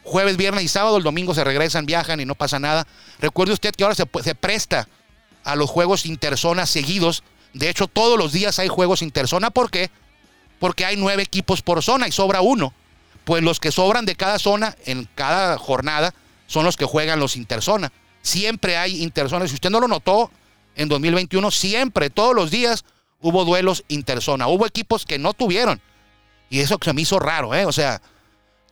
jueves, 0.03 0.37
viernes 0.37 0.65
y 0.65 0.69
sábado, 0.69 0.97
el 0.97 1.03
domingo 1.03 1.35
se 1.35 1.45
regresan, 1.45 1.87
viajan 1.87 2.21
y 2.21 2.25
no 2.25 2.35
pasa 2.35 2.59
nada. 2.59 2.87
Recuerde 3.21 3.53
usted 3.53 3.75
que 3.75 3.85
ahora 3.85 3.95
se, 3.95 4.05
se 4.23 4.35
presta 4.35 4.89
a 5.45 5.55
los 5.57 5.71
juegos 5.71 6.07
interzona 6.07 6.67
seguidos. 6.67 7.23
De 7.53 7.69
hecho, 7.69 7.87
todos 7.87 8.19
los 8.19 8.33
días 8.33 8.59
hay 8.59 8.69
juegos 8.69 9.03
interzona. 9.03 9.51
¿Por 9.51 9.71
qué? 9.71 9.91
Porque 10.59 10.85
hay 10.85 10.97
nueve 10.97 11.23
equipos 11.23 11.63
por 11.63 11.83
zona 11.83 12.09
y 12.09 12.13
sobra 12.13 12.41
uno. 12.41 12.73
Pues 13.25 13.43
los 13.43 13.61
que 13.61 13.73
sobran 13.73 14.07
de 14.07 14.15
cada 14.15 14.39
zona 14.39 14.77
en 14.85 15.09
cada 15.15 15.59
jornada 15.59 16.15
son 16.47 16.65
los 16.65 16.77
que 16.77 16.85
juegan 16.85 17.19
los 17.19 17.37
interzona. 17.37 17.93
Siempre 18.23 18.77
hay 18.77 19.03
interzona. 19.03 19.49
Si 19.49 19.55
usted 19.55 19.71
no 19.71 19.81
lo 19.81 19.89
notó, 19.89 20.31
en 20.77 20.89
2021 20.89 21.51
siempre, 21.51 22.11
todos 22.11 22.35
los 22.35 22.51
días, 22.51 22.85
hubo 23.21 23.45
duelos 23.45 23.85
interzona. 23.89 24.47
Hubo 24.49 24.67
equipos 24.67 25.05
que 25.07 25.19
no 25.19 25.33
tuvieron. 25.33 25.81
Y 26.51 26.61
eso 26.61 26.79
se 26.81 26.93
me 26.93 27.03
hizo 27.03 27.19
raro, 27.19 27.55
¿eh? 27.55 27.65
O 27.65 27.73
sea, 27.73 28.01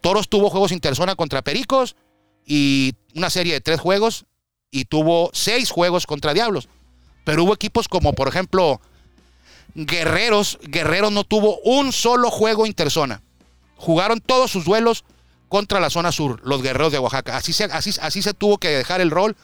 Toros 0.01 0.29
tuvo 0.29 0.51
juegos 0.51 0.71
interzona 0.71 1.17
contra 1.17 1.43
Pericos 1.43 1.97
y 2.47 2.95
una 3.15 3.31
serie 3.31 3.55
de 3.55 3.61
tres 3.61 3.81
juegos 3.81 4.27
y 4.71 4.85
tuvo 4.85 5.31
seis 5.33 5.71
juegos 5.71 6.07
contra 6.07 6.35
Diablos. 6.35 6.69
Pero 7.25 7.45
hubo 7.45 7.55
equipos 7.55 7.89
como, 7.89 8.13
por 8.13 8.29
ejemplo, 8.29 8.81
Guerreros. 9.75 10.59
Guerreros 10.63 11.13
no 11.13 11.25
tuvo 11.25 11.59
un 11.61 11.93
solo 11.93 12.31
juego 12.31 12.67
interzona. 12.67 13.23
Jugaron 13.77 14.21
todos 14.21 14.51
sus 14.51 14.65
duelos 14.65 15.05
contra 15.49 15.81
la 15.81 15.91
zona 15.91 16.13
sur, 16.13 16.41
los 16.45 16.63
Guerreros 16.63 16.93
de 16.93 16.99
Oaxaca. 16.99 17.37
Así 17.37 17.53
se, 17.53 17.65
así, 17.65 18.23
se 18.23 18.35
tuvo 18.35 18.59
que 18.59 18.69
dejar 18.69 19.01
el 19.01 19.11
rol. 19.11 19.37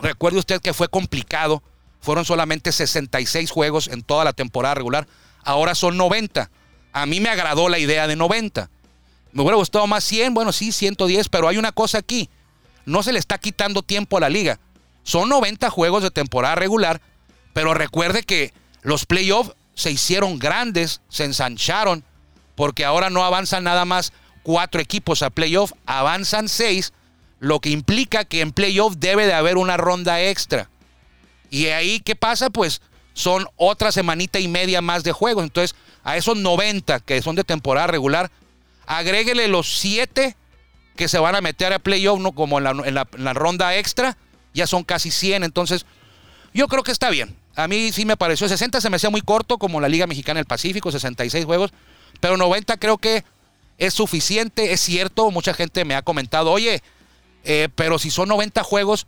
Recuerde 0.00 0.38
usted 0.38 0.60
que 0.60 0.72
fue 0.72 0.88
complicado. 0.88 1.62
Fueron 2.00 2.24
solamente 2.24 2.72
66 2.72 3.50
juegos 3.50 3.88
en 3.88 4.02
toda 4.02 4.24
la 4.24 4.32
temporada 4.32 4.74
regular. 4.74 5.06
Ahora 5.44 5.74
son 5.74 5.96
90. 5.96 6.50
A 6.92 7.06
mí 7.06 7.20
me 7.20 7.28
agradó 7.28 7.68
la 7.68 7.78
idea 7.78 8.06
de 8.06 8.16
90. 8.16 8.70
Me 9.32 9.42
hubiera 9.42 9.56
gustado 9.56 9.86
más 9.86 10.04
100, 10.04 10.34
bueno, 10.34 10.52
sí, 10.52 10.72
110, 10.72 11.28
pero 11.28 11.48
hay 11.48 11.56
una 11.56 11.72
cosa 11.72 11.98
aquí 11.98 12.28
no 12.84 13.02
se 13.02 13.12
le 13.12 13.18
está 13.18 13.38
quitando 13.38 13.82
tiempo 13.82 14.16
a 14.16 14.20
la 14.20 14.28
liga. 14.28 14.58
Son 15.02 15.28
90 15.28 15.70
juegos 15.70 16.02
de 16.02 16.10
temporada 16.10 16.54
regular, 16.54 17.00
pero 17.52 17.74
recuerde 17.74 18.22
que 18.22 18.52
los 18.82 19.06
playoffs 19.06 19.52
se 19.74 19.90
hicieron 19.90 20.38
grandes, 20.38 21.00
se 21.08 21.24
ensancharon, 21.24 22.04
porque 22.54 22.84
ahora 22.84 23.10
no 23.10 23.24
avanzan 23.24 23.64
nada 23.64 23.84
más 23.84 24.12
cuatro 24.42 24.80
equipos 24.80 25.22
a 25.22 25.30
playoff, 25.30 25.72
avanzan 25.86 26.48
seis, 26.48 26.92
lo 27.40 27.60
que 27.60 27.70
implica 27.70 28.24
que 28.24 28.40
en 28.40 28.52
playoff 28.52 28.94
debe 28.98 29.26
de 29.26 29.34
haber 29.34 29.56
una 29.56 29.76
ronda 29.76 30.22
extra. 30.22 30.68
Y 31.50 31.66
ahí, 31.66 32.00
¿qué 32.00 32.16
pasa? 32.16 32.50
Pues 32.50 32.80
son 33.14 33.46
otra 33.56 33.92
semanita 33.92 34.38
y 34.38 34.48
media 34.48 34.80
más 34.80 35.04
de 35.04 35.12
juegos. 35.12 35.44
Entonces, 35.44 35.76
a 36.04 36.16
esos 36.16 36.36
90 36.36 37.00
que 37.00 37.20
son 37.22 37.36
de 37.36 37.44
temporada 37.44 37.86
regular, 37.86 38.30
agréguele 38.86 39.48
los 39.48 39.78
7 39.78 40.36
que 40.96 41.08
se 41.08 41.18
van 41.18 41.34
a 41.34 41.40
meter 41.40 41.72
a 41.72 41.78
playoff, 41.78 42.20
¿no? 42.20 42.32
como 42.32 42.58
en 42.58 42.94
la, 42.94 43.32
ronda 43.34 43.76
extra, 43.76 44.16
ya 44.54 44.66
son 44.66 44.84
casi 44.84 45.10
100. 45.10 45.44
Entonces, 45.44 45.86
yo 46.54 46.68
creo 46.68 46.82
que 46.82 46.92
está 46.92 47.10
bien. 47.10 47.36
A 47.54 47.68
mí 47.68 47.92
sí 47.92 48.04
me 48.04 48.16
pareció 48.16 48.48
60, 48.48 48.80
se 48.80 48.90
me 48.90 48.96
hacía 48.96 49.10
muy 49.10 49.20
corto, 49.20 49.58
como 49.58 49.80
la 49.80 49.88
Liga 49.88 50.06
Mexicana 50.06 50.38
del 50.38 50.46
Pacífico, 50.46 50.90
66 50.90 51.44
juegos, 51.44 51.72
pero 52.20 52.36
90 52.36 52.78
creo 52.78 52.98
que 52.98 53.24
es 53.78 53.94
suficiente, 53.94 54.72
es 54.72 54.80
cierto. 54.80 55.30
Mucha 55.30 55.54
gente 55.54 55.84
me 55.84 55.94
ha 55.94 56.02
comentado, 56.02 56.50
oye, 56.50 56.82
eh, 57.44 57.68
pero 57.74 57.98
si 57.98 58.10
son 58.10 58.28
90 58.28 58.62
juegos, 58.62 59.06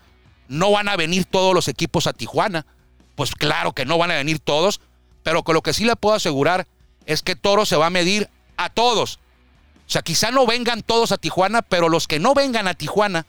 no 0.48 0.70
van 0.72 0.88
a 0.88 0.96
venir 0.96 1.24
todos 1.24 1.54
los 1.54 1.68
equipos 1.68 2.06
a 2.06 2.12
Tijuana. 2.12 2.66
Pues 3.14 3.32
claro 3.32 3.72
que 3.72 3.84
no 3.84 3.98
van 3.98 4.10
a 4.10 4.16
venir 4.16 4.40
todos, 4.40 4.80
pero 5.22 5.42
con 5.42 5.54
lo 5.54 5.62
que 5.62 5.72
sí 5.72 5.84
le 5.84 5.96
puedo 5.96 6.16
asegurar 6.16 6.66
es 7.06 7.22
que 7.22 7.36
Toro 7.36 7.64
se 7.66 7.76
va 7.76 7.86
a 7.86 7.90
medir 7.90 8.28
a 8.56 8.68
todos. 8.70 9.20
O 9.86 9.90
sea, 9.90 10.02
quizá 10.02 10.30
no 10.30 10.46
vengan 10.46 10.82
todos 10.82 11.12
a 11.12 11.18
Tijuana, 11.18 11.62
pero 11.62 11.88
los 11.88 12.08
que 12.08 12.18
no 12.18 12.34
vengan 12.34 12.66
a 12.68 12.74
Tijuana, 12.74 13.26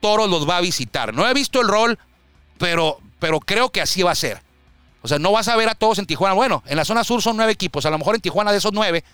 Toros 0.00 0.28
los 0.28 0.48
va 0.48 0.58
a 0.58 0.60
visitar. 0.60 1.14
No 1.14 1.28
he 1.28 1.34
visto 1.34 1.60
el 1.60 1.68
rol, 1.68 1.98
pero, 2.58 2.98
pero 3.18 3.40
creo 3.40 3.70
que 3.70 3.80
así 3.80 4.02
va 4.02 4.12
a 4.12 4.16
ser. 4.16 4.42
O 5.02 5.08
sea, 5.08 5.18
no 5.18 5.32
vas 5.32 5.48
a 5.48 5.56
ver 5.56 5.68
a 5.68 5.74
todos 5.74 5.98
en 5.98 6.06
Tijuana. 6.06 6.34
Bueno, 6.34 6.62
en 6.66 6.76
la 6.76 6.84
zona 6.84 7.04
sur 7.04 7.22
son 7.22 7.36
nueve 7.36 7.52
equipos. 7.52 7.86
A 7.86 7.90
lo 7.90 7.98
mejor 7.98 8.14
en 8.14 8.20
Tijuana 8.20 8.52
de 8.52 8.58
esos 8.58 8.72
nueve 8.72 9.04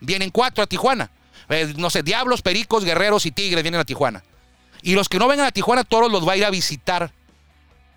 vienen 0.00 0.30
cuatro 0.30 0.62
a 0.62 0.66
Tijuana. 0.66 1.10
Eh, 1.48 1.74
no 1.76 1.90
sé, 1.90 2.02
Diablos, 2.02 2.42
Pericos, 2.42 2.84
Guerreros 2.84 3.26
y 3.26 3.30
Tigres 3.30 3.62
vienen 3.62 3.80
a 3.80 3.84
Tijuana. 3.84 4.22
Y 4.82 4.94
los 4.94 5.08
que 5.08 5.18
no 5.18 5.28
vengan 5.28 5.46
a 5.46 5.52
Tijuana, 5.52 5.84
Toros 5.84 6.10
los 6.10 6.26
va 6.26 6.32
a 6.32 6.36
ir 6.36 6.44
a 6.44 6.50
visitar 6.50 7.10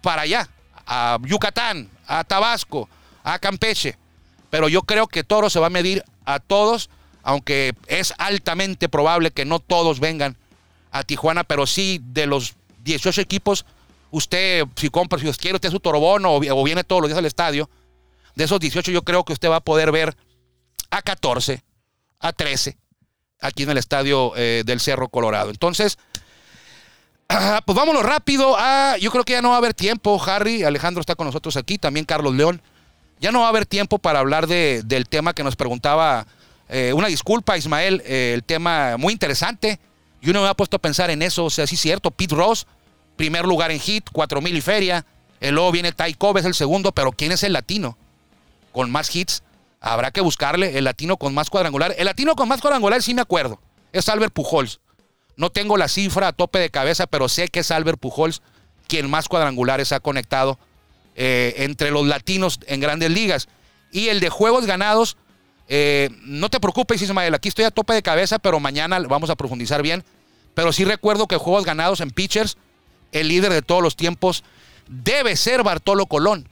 para 0.01 0.23
allá. 0.23 0.49
A 0.85 1.17
Yucatán, 1.21 1.89
a 2.07 2.23
Tabasco, 2.23 2.89
a 3.23 3.39
Campeche. 3.39 3.97
Pero 4.49 4.69
yo 4.69 4.83
creo 4.83 5.07
que 5.07 5.23
Toros 5.23 5.51
se 5.51 5.59
va 5.59 5.67
a 5.67 5.69
medir 5.69 6.03
a 6.25 6.39
todos 6.39 6.89
aunque 7.27 7.75
es 7.87 8.13
altamente 8.19 8.87
probable 8.87 9.31
que 9.31 9.43
no 9.43 9.59
todos 9.59 9.99
vengan 9.99 10.37
a 10.91 11.03
Tijuana, 11.03 11.43
pero 11.43 11.67
sí 11.67 11.99
de 12.03 12.25
los 12.25 12.55
18 12.83 13.21
equipos, 13.21 13.65
usted 14.11 14.65
si 14.75 14.89
compra, 14.89 15.19
si 15.19 15.27
usted 15.27 15.41
quiere 15.41 15.55
usted 15.55 15.71
su 15.71 15.79
torobono 15.79 16.35
o, 16.35 16.63
viene 16.63 16.83
todos 16.83 17.01
los 17.01 17.09
días 17.09 17.17
al 17.17 17.25
estadio, 17.25 17.69
de 18.35 18.43
esos 18.43 18.59
18 18.59 18.91
yo 18.91 19.03
creo 19.03 19.23
que 19.23 19.33
usted 19.33 19.49
va 19.49 19.57
a 19.57 19.61
poder 19.61 19.91
ver 19.91 20.15
a 20.89 21.01
14, 21.01 21.63
a 22.19 22.33
13 22.33 22.77
aquí 23.41 23.63
en 23.63 23.69
el 23.69 23.77
estadio 23.77 24.33
eh, 24.35 24.63
del 24.65 24.79
Cerro 24.79 25.09
Colorado. 25.09 25.49
Entonces, 25.49 25.97
ah, 27.29 27.61
pues 27.65 27.75
vámonos 27.75 28.03
rápido. 28.03 28.55
a 28.57 28.97
yo 28.97 29.11
creo 29.11 29.23
que 29.23 29.33
ya 29.33 29.41
no 29.41 29.49
va 29.49 29.55
a 29.55 29.57
haber 29.59 29.73
tiempo. 29.73 30.21
Harry, 30.25 30.63
Alejandro 30.63 31.01
está 31.01 31.15
con 31.15 31.27
nosotros 31.27 31.57
aquí, 31.57 31.77
también 31.77 32.05
Carlos 32.05 32.35
León. 32.35 32.61
Ya 33.19 33.31
no 33.31 33.39
va 33.39 33.47
a 33.47 33.49
haber 33.49 33.65
tiempo 33.65 33.97
para 33.97 34.19
hablar 34.19 34.47
de, 34.47 34.81
del 34.85 35.07
tema 35.07 35.33
que 35.33 35.43
nos 35.43 35.55
preguntaba 35.55 36.27
eh, 36.69 36.93
una 36.93 37.07
disculpa, 37.07 37.57
Ismael, 37.57 38.01
eh, 38.05 38.33
el 38.33 38.43
tema 38.43 38.97
muy 38.97 39.13
interesante. 39.13 39.79
Yo 40.27 40.33
no 40.33 40.41
me 40.41 40.47
había 40.47 40.55
puesto 40.55 40.75
a 40.75 40.81
pensar 40.81 41.09
en 41.09 41.21
eso. 41.21 41.45
O 41.45 41.49
sea, 41.49 41.65
sí 41.65 41.75
es 41.75 41.81
cierto, 41.81 42.11
Pete 42.11 42.35
Ross, 42.35 42.67
primer 43.15 43.45
lugar 43.45 43.71
en 43.71 43.79
hit, 43.79 44.09
4000 44.11 44.57
y 44.57 44.59
feria. 44.59 45.05
El 45.39 45.55
luego 45.55 45.71
viene 45.71 45.93
Ty 45.93 46.15
Cobb, 46.15 46.39
es 46.39 46.43
el 46.43 46.53
segundo, 46.53 46.91
pero 46.91 47.13
¿quién 47.13 47.31
es 47.31 47.43
el 47.43 47.53
latino? 47.53 47.97
Con 48.73 48.91
más 48.91 49.15
hits. 49.15 49.41
Habrá 49.79 50.11
que 50.11 50.19
buscarle 50.19 50.77
el 50.77 50.83
latino 50.83 51.15
con 51.15 51.33
más 51.33 51.49
cuadrangular. 51.49 51.95
El 51.97 52.03
latino 52.03 52.35
con 52.35 52.49
más 52.49 52.59
cuadrangular 52.59 53.01
sí 53.01 53.13
me 53.13 53.21
acuerdo. 53.21 53.61
Es 53.93 54.09
Albert 54.09 54.33
Pujols. 54.33 54.81
No 55.37 55.49
tengo 55.49 55.77
la 55.77 55.87
cifra 55.87 56.27
a 56.27 56.33
tope 56.33 56.59
de 56.59 56.71
cabeza, 56.71 57.07
pero 57.07 57.29
sé 57.29 57.47
que 57.47 57.61
es 57.61 57.71
Albert 57.71 57.97
Pujols 57.97 58.41
quien 58.89 59.09
más 59.09 59.29
cuadrangulares 59.29 59.93
ha 59.93 60.01
conectado 60.01 60.59
eh, 61.15 61.53
entre 61.59 61.89
los 61.89 62.05
latinos 62.05 62.59
en 62.67 62.81
grandes 62.81 63.11
ligas. 63.11 63.47
Y 63.93 64.09
el 64.09 64.19
de 64.19 64.27
juegos 64.27 64.65
ganados, 64.65 65.15
eh, 65.69 66.09
no 66.23 66.49
te 66.49 66.59
preocupes, 66.59 67.01
Ismael, 67.01 67.33
aquí 67.33 67.47
estoy 67.47 67.63
a 67.63 67.71
tope 67.71 67.93
de 67.93 68.01
cabeza, 68.01 68.39
pero 68.39 68.59
mañana 68.59 68.99
vamos 68.99 69.29
a 69.29 69.37
profundizar 69.37 69.81
bien. 69.81 70.03
Pero 70.57 70.73
sí 70.73 70.85
recuerdo 70.85 71.27
que 71.27 71.37
juegos 71.37 71.65
ganados 71.65 72.01
en 72.01 72.09
pitchers, 72.09 72.57
el 73.11 73.27
líder 73.27 73.53
de 73.53 73.61
todos 73.61 73.83
los 73.83 73.95
tiempos 73.95 74.43
debe 74.87 75.35
ser 75.35 75.61
Bartolo 75.61 76.07
Colón, 76.07 76.49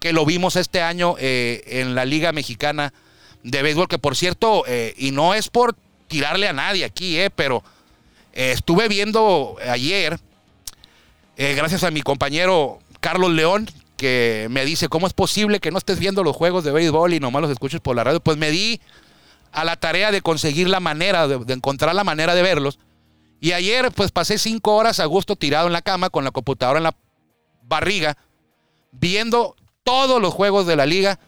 que 0.00 0.12
lo 0.12 0.26
vimos 0.26 0.54
este 0.56 0.82
año 0.82 1.14
eh, 1.18 1.62
en 1.64 1.94
la 1.94 2.04
Liga 2.04 2.32
Mexicana 2.32 2.92
de 3.44 3.62
Béisbol, 3.62 3.88
que 3.88 3.98
por 3.98 4.16
cierto, 4.16 4.64
eh, 4.66 4.92
y 4.98 5.12
no 5.12 5.32
es 5.32 5.48
por 5.48 5.74
tirarle 6.08 6.46
a 6.46 6.52
nadie 6.52 6.84
aquí, 6.84 7.18
eh, 7.18 7.30
pero 7.30 7.64
estuve 8.34 8.86
viendo 8.86 9.56
ayer, 9.66 10.20
gracias 11.38 11.84
a 11.84 11.90
mi 11.90 12.02
compañero 12.02 12.80
Carlos 13.00 13.30
León, 13.30 13.66
que 13.96 14.48
me 14.50 14.66
dice, 14.66 14.90
¿cómo 14.90 15.06
es 15.06 15.14
posible 15.14 15.58
que 15.58 15.70
no 15.70 15.78
estés 15.78 15.98
viendo 15.98 16.22
los 16.22 16.36
juegos 16.36 16.64
de 16.64 16.72
béisbol 16.72 17.14
y 17.14 17.18
nomás 17.18 17.40
los 17.40 17.50
escuches 17.50 17.80
por 17.80 17.96
la 17.96 18.04
radio? 18.04 18.20
Pues 18.20 18.36
me 18.36 18.50
di 18.50 18.78
a 19.52 19.64
la 19.64 19.76
tarea 19.76 20.10
de 20.10 20.20
conseguir 20.20 20.68
la 20.68 20.80
manera, 20.80 21.26
de, 21.26 21.54
encontrar 21.54 21.94
la 21.94 22.04
manera 22.04 22.34
de 22.34 22.42
verlos. 22.42 22.78
Y 23.40 23.52
ayer 23.52 23.90
pues 23.92 24.10
pasé 24.10 24.38
cinco 24.38 24.74
horas 24.74 25.00
a 25.00 25.04
gusto 25.04 25.36
tirado 25.36 25.66
en 25.66 25.72
la 25.72 25.82
cama 25.82 26.10
con 26.10 26.24
la 26.24 26.30
computadora 26.30 26.78
en 26.78 26.84
la 26.84 26.96
barriga, 27.62 28.16
viendo 28.92 29.54
todos 29.84 30.20
los 30.20 30.34
juegos 30.34 30.66
de 30.66 30.76
la 30.76 30.86
liga 30.86 31.18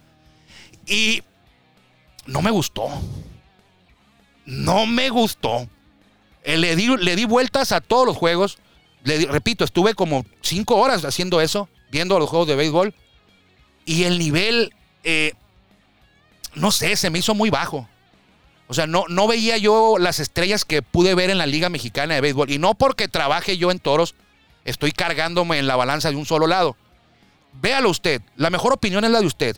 y 0.86 1.22
no 2.26 2.42
me 2.42 2.50
gustó. 2.50 2.88
No 4.44 4.86
me 4.86 5.10
gustó. 5.10 5.68
Eh, 6.42 6.56
le, 6.56 6.74
di, 6.74 6.96
le 6.96 7.16
di 7.16 7.24
vueltas 7.24 7.72
a 7.72 7.80
todos 7.80 8.06
los 8.06 8.16
juegos. 8.16 8.58
Le 9.04 9.26
repito, 9.26 9.64
estuve 9.64 9.94
como 9.94 10.24
cinco 10.40 10.76
horas 10.76 11.04
haciendo 11.04 11.40
eso 11.40 11.68
viendo 11.90 12.18
los 12.18 12.28
juegos 12.28 12.48
de 12.48 12.56
béisbol 12.56 12.94
y 13.84 14.04
el 14.04 14.18
nivel, 14.18 14.74
eh, 15.04 15.32
no 16.54 16.70
sé, 16.70 16.96
se 16.96 17.10
me 17.10 17.18
hizo 17.18 17.34
muy 17.34 17.50
bajo. 17.50 17.88
O 18.70 18.74
sea, 18.74 18.86
no, 18.86 19.04
no 19.08 19.26
veía 19.26 19.58
yo 19.58 19.96
las 19.98 20.20
estrellas 20.20 20.64
que 20.64 20.80
pude 20.80 21.16
ver 21.16 21.28
en 21.28 21.38
la 21.38 21.46
Liga 21.46 21.68
Mexicana 21.68 22.14
de 22.14 22.20
Béisbol. 22.20 22.50
Y 22.52 22.58
no 22.58 22.74
porque 22.74 23.08
trabaje 23.08 23.58
yo 23.58 23.72
en 23.72 23.80
toros, 23.80 24.14
estoy 24.64 24.92
cargándome 24.92 25.58
en 25.58 25.66
la 25.66 25.74
balanza 25.74 26.08
de 26.08 26.14
un 26.14 26.24
solo 26.24 26.46
lado. 26.46 26.76
Véalo 27.54 27.90
usted, 27.90 28.22
la 28.36 28.48
mejor 28.48 28.72
opinión 28.72 29.04
es 29.04 29.10
la 29.10 29.18
de 29.18 29.26
usted. 29.26 29.56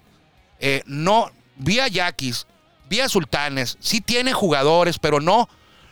Eh, 0.60 0.82
no, 0.86 1.30
vi 1.56 1.78
a 1.78 1.88
Yaquis, 1.88 2.46
vi 2.88 3.00
a 3.00 3.08
Sultanes, 3.10 3.76
sí 3.80 4.00
tiene 4.00 4.32
jugadores, 4.32 4.98
pero 4.98 5.20
no, 5.20 5.46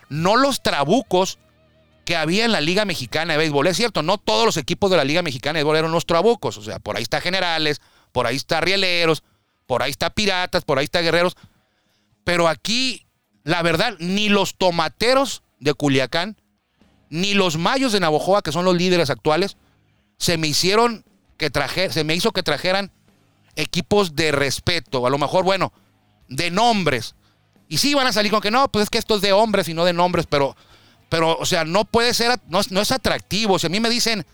no 0.08 0.36
los 0.36 0.62
trabucos 0.62 1.38
que 2.06 2.16
había 2.16 2.46
en 2.46 2.52
la 2.52 2.62
Liga 2.62 2.86
Mexicana 2.86 3.34
de 3.34 3.38
Béisbol. 3.38 3.66
Es 3.66 3.76
cierto, 3.76 4.02
no 4.02 4.16
todos 4.16 4.46
los 4.46 4.56
equipos 4.56 4.90
de 4.90 4.96
la 4.96 5.04
Liga 5.04 5.20
Mexicana 5.20 5.58
de 5.58 5.64
Béisbol 5.64 5.76
eran 5.76 5.90
unos 5.90 6.06
trabucos. 6.06 6.56
O 6.56 6.62
sea, 6.62 6.78
por 6.78 6.96
ahí 6.96 7.02
está 7.02 7.20
Generales, 7.20 7.82
por 8.12 8.26
ahí 8.26 8.36
está 8.36 8.62
Rieleros, 8.62 9.24
por 9.66 9.82
ahí 9.82 9.90
está 9.90 10.08
Piratas, 10.08 10.64
por 10.64 10.78
ahí 10.78 10.86
está 10.86 11.02
Guerreros. 11.02 11.36
Pero 12.24 12.48
aquí, 12.48 13.06
la 13.44 13.62
verdad, 13.62 13.94
ni 13.98 14.28
los 14.28 14.56
tomateros 14.56 15.42
de 15.58 15.74
Culiacán, 15.74 16.36
ni 17.08 17.34
los 17.34 17.56
mayos 17.56 17.92
de 17.92 18.00
Navojoa, 18.00 18.42
que 18.42 18.52
son 18.52 18.64
los 18.64 18.76
líderes 18.76 19.10
actuales, 19.10 19.56
se 20.16 20.36
me 20.36 20.48
hicieron 20.48 21.04
que 21.36 21.50
traje, 21.50 21.90
se 21.90 22.04
me 22.04 22.14
hizo 22.14 22.32
que 22.32 22.42
trajeran 22.42 22.92
equipos 23.56 24.14
de 24.14 24.32
respeto. 24.32 25.06
A 25.06 25.10
lo 25.10 25.18
mejor, 25.18 25.44
bueno, 25.44 25.72
de 26.28 26.50
nombres. 26.50 27.14
Y 27.68 27.78
sí 27.78 27.94
van 27.94 28.06
a 28.06 28.12
salir 28.12 28.30
con 28.30 28.40
que 28.40 28.50
no, 28.50 28.68
pues 28.68 28.84
es 28.84 28.90
que 28.90 28.98
esto 28.98 29.16
es 29.16 29.22
de 29.22 29.32
hombres 29.32 29.68
y 29.68 29.74
no 29.74 29.84
de 29.84 29.92
nombres, 29.92 30.26
pero 30.28 30.56
pero, 31.10 31.36
o 31.36 31.44
sea, 31.44 31.64
no 31.64 31.84
puede 31.84 32.14
ser, 32.14 32.40
no, 32.48 32.60
es 32.60 32.92
atractivo. 32.92 33.58
Si 33.58 33.66
a 33.66 33.70
mí 33.70 33.80
me 33.80 33.90
dicen, 33.90 34.24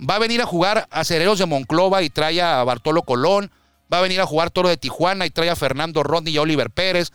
va 0.00 0.16
a 0.16 0.18
venir 0.18 0.40
a 0.40 0.46
jugar 0.46 0.88
a 0.90 1.04
Cereros 1.04 1.38
de 1.38 1.46
Monclova 1.46 2.02
y 2.02 2.08
trae 2.08 2.40
a 2.40 2.64
Bartolo 2.64 3.02
Colón, 3.02 3.52
va 3.92 3.98
a 3.98 4.02
venir 4.02 4.20
a 4.20 4.26
jugar 4.26 4.50
Toro 4.50 4.70
de 4.70 4.78
Tijuana 4.78 5.26
y 5.26 5.30
trae 5.30 5.50
a 5.50 5.56
Fernando 5.56 6.02
Rodney 6.02 6.34
y 6.34 6.38
a 6.38 6.42
Oliver 6.42 6.70
Pérez, 6.70 7.12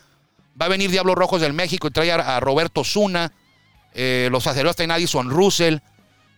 va 0.59 0.65
a 0.65 0.69
venir 0.69 0.91
Diablos 0.91 1.15
Rojos 1.15 1.41
del 1.41 1.53
México 1.53 1.87
y 1.87 1.91
trae 1.91 2.11
a, 2.11 2.39
Roberto 2.39 2.83
Zuna, 2.83 3.31
eh, 3.93 4.29
los 4.31 4.47
acereros 4.47 4.75
traen 4.75 4.91
a 4.91 4.95
Addison 4.95 5.29
Russell, 5.29 5.77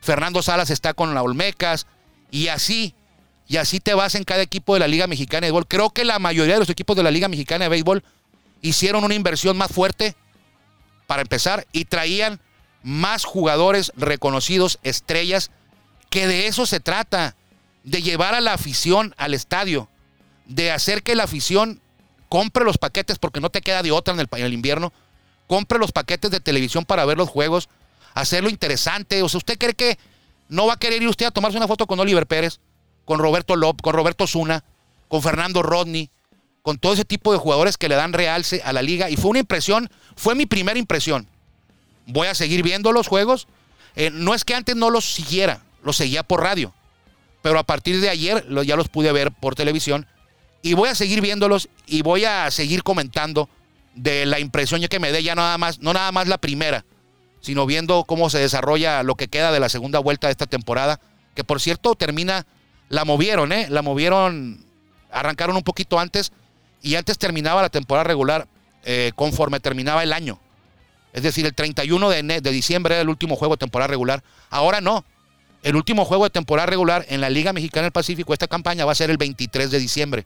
Fernando 0.01 0.41
Salas 0.41 0.69
está 0.69 0.93
con 0.93 1.13
la 1.13 1.23
Olmecas, 1.23 1.87
y 2.31 2.47
así, 2.47 2.93
y 3.47 3.57
así 3.57 3.79
te 3.79 3.93
vas 3.93 4.15
en 4.15 4.23
cada 4.23 4.41
equipo 4.41 4.73
de 4.73 4.79
la 4.79 4.87
Liga 4.87 5.07
Mexicana 5.07 5.41
de 5.45 5.51
Béisbol. 5.51 5.67
Creo 5.67 5.89
que 5.89 6.05
la 6.05 6.19
mayoría 6.19 6.55
de 6.55 6.59
los 6.59 6.69
equipos 6.69 6.95
de 6.95 7.03
la 7.03 7.11
Liga 7.11 7.27
Mexicana 7.27 7.65
de 7.65 7.69
Béisbol 7.69 8.03
hicieron 8.61 9.03
una 9.03 9.13
inversión 9.13 9.57
más 9.57 9.71
fuerte 9.71 10.15
para 11.07 11.21
empezar 11.21 11.67
y 11.71 11.85
traían 11.85 12.39
más 12.83 13.25
jugadores 13.25 13.91
reconocidos, 13.95 14.79
estrellas, 14.83 15.51
que 16.09 16.27
de 16.27 16.47
eso 16.47 16.65
se 16.65 16.79
trata, 16.79 17.35
de 17.83 18.01
llevar 18.01 18.33
a 18.33 18.41
la 18.41 18.53
afición 18.53 19.13
al 19.17 19.33
estadio, 19.33 19.89
de 20.45 20.71
hacer 20.71 21.03
que 21.03 21.15
la 21.15 21.23
afición 21.23 21.81
compre 22.29 22.63
los 22.63 22.77
paquetes 22.77 23.19
porque 23.19 23.39
no 23.39 23.49
te 23.49 23.61
queda 23.61 23.83
de 23.83 23.91
otra 23.91 24.13
en 24.13 24.43
el, 24.43 24.53
invierno, 24.53 24.91
compre 25.47 25.79
los 25.79 25.91
paquetes 25.91 26.31
de 26.31 26.39
televisión 26.39 26.85
para 26.85 27.05
ver 27.05 27.17
los 27.17 27.29
juegos, 27.29 27.69
hacerlo 28.13 28.49
interesante. 28.49 29.21
O 29.21 29.29
sea, 29.29 29.37
¿usted 29.37 29.57
cree 29.57 29.73
que 29.73 29.97
no 30.49 30.67
va 30.67 30.73
a 30.73 30.77
querer 30.77 31.01
ir 31.01 31.07
usted 31.07 31.25
a 31.25 31.31
tomarse 31.31 31.57
una 31.57 31.67
foto 31.67 31.87
con 31.87 31.99
Oliver 31.99 32.27
Pérez, 32.27 32.59
con 33.05 33.19
Roberto 33.19 33.55
Lop, 33.55 33.81
con 33.81 33.93
Roberto 33.93 34.27
Zuna, 34.27 34.63
con 35.07 35.21
Fernando 35.21 35.61
Rodney, 35.61 36.09
con 36.61 36.77
todo 36.77 36.93
ese 36.93 37.05
tipo 37.05 37.31
de 37.31 37.37
jugadores 37.37 37.77
que 37.77 37.89
le 37.89 37.95
dan 37.95 38.13
realce 38.13 38.61
a 38.65 38.73
la 38.73 38.81
liga? 38.81 39.09
Y 39.09 39.17
fue 39.17 39.31
una 39.31 39.39
impresión, 39.39 39.89
fue 40.15 40.35
mi 40.35 40.45
primera 40.45 40.79
impresión 40.79 41.27
voy 42.07 42.27
a 42.27 42.35
seguir 42.35 42.63
viendo 42.63 42.91
los 42.91 43.07
juegos. 43.07 43.47
Eh, 43.95 44.09
no 44.11 44.33
es 44.33 44.43
que 44.43 44.55
antes 44.55 44.75
no 44.75 44.89
los 44.89 45.05
siguiera, 45.05 45.61
los 45.83 45.97
seguía 45.97 46.23
por 46.23 46.41
radio. 46.41 46.73
Pero 47.41 47.59
a 47.59 47.63
partir 47.63 48.01
de 48.01 48.09
ayer 48.09 48.45
ya 48.65 48.75
los 48.75 48.89
pude 48.89 49.11
ver 49.11 49.31
por 49.31 49.55
televisión. 49.55 50.07
Y 50.65 50.73
voy 50.73 50.89
a 50.89 50.95
seguir 50.95 51.21
viéndolos 51.21 51.69
y 51.85 52.01
voy 52.01 52.25
a 52.25 52.49
seguir 52.49 52.81
comentando 52.81 53.49
de 53.93 54.25
la 54.25 54.39
impresión 54.39 54.81
que 54.87 54.99
me 54.99 55.11
dé 55.11 55.21
ya 55.21 55.35
nada 55.35 55.59
más, 55.59 55.79
no 55.79 55.93
nada 55.93 56.11
más 56.11 56.27
la 56.27 56.39
primera, 56.39 56.85
sino 57.39 57.67
viendo 57.67 58.03
cómo 58.05 58.31
se 58.31 58.39
desarrolla 58.39 59.03
lo 59.03 59.13
que 59.13 59.27
queda 59.27 59.51
de 59.51 59.59
la 59.59 59.69
segunda 59.69 59.99
vuelta 59.99 60.25
de 60.25 60.31
esta 60.31 60.47
temporada. 60.47 60.99
Que 61.35 61.43
por 61.43 61.61
cierto 61.61 61.93
termina, 61.93 62.47
la 62.89 63.05
movieron, 63.05 63.51
¿eh? 63.51 63.67
La 63.69 63.83
movieron, 63.83 64.65
arrancaron 65.11 65.55
un 65.55 65.61
poquito 65.61 65.99
antes 65.99 66.31
y 66.81 66.95
antes 66.95 67.19
terminaba 67.19 67.61
la 67.61 67.69
temporada 67.69 68.05
regular 68.05 68.47
eh, 68.85 69.11
conforme 69.13 69.59
terminaba 69.59 70.01
el 70.01 70.13
año. 70.13 70.39
Es 71.13 71.21
decir, 71.21 71.45
el 71.45 71.53
31 71.53 72.09
de, 72.09 72.41
de 72.41 72.51
diciembre 72.51 72.95
era 72.95 73.03
el 73.03 73.09
último 73.09 73.35
juego 73.35 73.53
de 73.53 73.59
temporada 73.59 73.89
regular. 73.89 74.23
Ahora 74.49 74.81
no. 74.81 75.05
El 75.61 75.75
último 75.75 76.05
juego 76.05 76.23
de 76.23 76.31
temporada 76.31 76.65
regular 76.65 77.05
en 77.07 77.21
la 77.21 77.29
Liga 77.29 77.53
Mexicana 77.53 77.83
del 77.83 77.91
Pacífico, 77.91 78.33
esta 78.33 78.47
campaña 78.47 78.83
va 78.83 78.93
a 78.93 78.95
ser 78.95 79.11
el 79.11 79.17
23 79.17 79.69
de 79.69 79.77
diciembre. 79.77 80.25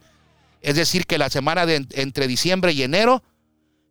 Es 0.62 0.76
decir, 0.76 1.06
que 1.06 1.17
la 1.17 1.30
semana 1.30 1.65
de 1.65 1.86
entre 1.91 2.28
diciembre 2.28 2.74
y 2.74 2.84
enero 2.84 3.24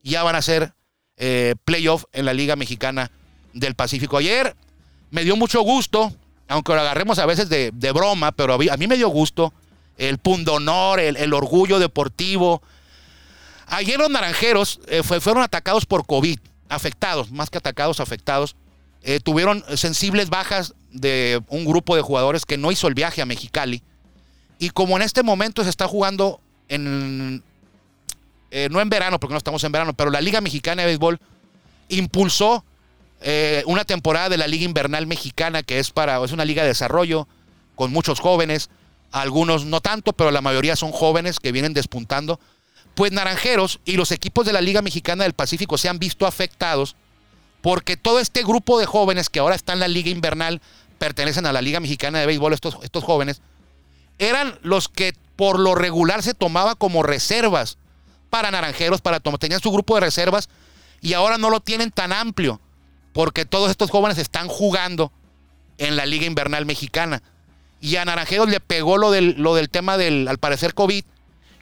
ya 0.03 0.23
van 0.23 0.37
a 0.37 0.43
ser 0.43 0.75
eh, 1.17 1.55
playoff 1.65 2.05
en 2.13 2.25
la 2.25 2.33
Liga 2.33 2.57
Mexicana 2.57 3.11
del 3.53 3.75
Pacífico. 3.75 4.19
Ayer 4.19 4.55
me 5.11 5.25
dio 5.25 5.37
mucho 5.37 5.63
gusto, 5.63 6.13
aunque 6.49 6.75
lo 6.75 6.81
agarremos 6.81 7.19
a 7.19 7.27
veces 7.27 7.49
de, 7.49 7.71
broma, 7.93 8.33
pero 8.33 8.55
a 8.55 8.77
mí, 8.77 8.87
me 8.87 8.97
dio 8.97 9.09
gusto 9.09 9.53
el 9.97 10.19
pundonor, 10.19 11.01
el, 11.01 11.17
el 11.17 11.35
orgullo 11.35 11.79
deportivo. 11.79 12.63
Ayer 13.67 13.99
los 13.99 14.11
naranjeros 14.11 14.81
eh, 14.87 15.03
fueron 15.03 15.43
atacados 15.43 15.87
por 15.87 16.07
COVID 16.07 16.39
afectados, 16.69 17.31
más 17.31 17.51
que 17.51 17.59
atacados, 17.59 18.01
afectados. 18.01 18.57
Eh, 19.03 19.21
tuvieron 19.21 19.65
sensibles 19.77 20.29
bajas 20.29 20.75
de 20.91 21.41
un 21.49 21.65
grupo 21.65 21.97
de 21.97 22.03
jugadores 22.03 22.45
que 22.45 22.59
no 22.59 22.73
hizo 22.73 22.89
el 22.89 22.95
viaje 22.95 23.23
a 23.23 23.27
Mexicali. 23.27 23.83
Y 24.59 24.71
como 24.71 24.97
en 24.97 25.03
este 25.03 25.23
momento 25.23 25.65
se 25.65 25.71
está 25.71 25.87
jugando 25.87 26.41
en. 26.69 27.43
Eh, 28.51 28.69
no 28.71 28.81
en 28.81 28.89
verano, 28.89 29.21
porque 29.21 29.35
no 29.35 29.39
estamos 29.39 29.63
en 29.65 29.73
verano, 29.73 29.93
pero 29.93 30.11
la 30.11 30.21
Liga 30.21 30.41
Mexicana 30.41 30.83
de 30.83 30.87
Béisbol 30.87 31.21
impulsó 31.89 32.65
eh, 33.21 33.63
una 33.67 33.85
temporada 33.85 34.31
de 34.31 34.39
la 34.39 34.47
Liga 34.47 34.65
Invernal 34.65 35.07
Mexicana, 35.07 35.63
que 35.63 35.79
es 35.79 35.91
para. 35.91 36.23
es 36.25 36.33
una 36.33 36.45
liga 36.45 36.63
de 36.63 36.69
desarrollo, 36.69 37.29
con 37.75 37.93
muchos 37.93 38.21
jóvenes. 38.21 38.71
Algunos 39.11 39.65
no 39.65 39.81
tanto, 39.81 40.13
pero 40.13 40.31
la 40.31 40.43
mayoría 40.43 40.77
son 40.77 40.93
jóvenes 40.93 41.41
que 41.41 41.53
vienen 41.53 41.73
despuntando 41.73 42.39
pues 42.99 43.13
Naranjeros 43.13 43.79
y 43.85 43.97
los 43.97 44.11
equipos 44.11 44.45
de 44.45 44.53
la 44.53 44.61
Liga 44.61 44.83
Mexicana 44.83 45.23
del 45.23 45.33
Pacífico 45.33 45.79
se 45.79 45.89
han 45.89 46.01
visto 46.01 46.27
afectados 46.27 46.97
porque 47.61 47.97
todo 47.97 48.19
este 48.19 48.43
grupo 48.43 48.77
de 48.77 48.87
jóvenes 48.87 49.31
que 49.31 49.39
ahora 49.39 49.55
están 49.55 49.75
en 49.75 49.81
la 49.81 49.89
Liga 49.89 50.11
Invernal, 50.11 50.61
pertenecen 50.99 51.47
a 51.47 51.53
la 51.53 51.63
Liga 51.63 51.79
Mexicana 51.79 52.19
de 52.19 52.27
Béisbol, 52.27 52.53
estos, 52.53 52.77
estos 52.83 53.05
jóvenes, 53.05 53.41
eran 54.19 54.59
los 54.63 54.89
que 54.89 55.13
por 55.39 55.61
lo 55.61 55.77
regular 55.77 56.25
se 56.25 56.35
tomaba 56.35 56.75
como 56.75 57.05
reservas 57.05 57.79
para 58.29 58.51
Naranjeros, 58.51 59.01
para 59.01 59.21
tenían 59.21 59.61
su 59.61 59.71
grupo 59.71 59.95
de 59.95 60.01
reservas 60.01 60.49
y 61.01 61.13
ahora 61.13 61.39
no 61.39 61.49
lo 61.49 61.61
tienen 61.61 61.93
tan 61.93 62.13
amplio 62.13 62.61
porque 63.13 63.45
todos 63.45 63.71
estos 63.71 63.89
jóvenes 63.93 64.19
están 64.19 64.49
jugando 64.49 65.13
en 65.79 65.95
la 65.95 66.07
Liga 66.07 66.27
Invernal 66.27 66.67
Mexicana. 66.67 67.23
Y 67.81 67.95
a 67.95 68.05
Naranjeros 68.05 68.49
le 68.49 68.59
pegó 68.59 68.99
lo 68.99 69.13
del, 69.13 69.37
lo 69.39 69.55
del 69.55 69.71
tema 69.71 69.97
del, 69.97 70.27
al 70.27 70.39
parecer, 70.39 70.75
COVID 70.75 71.05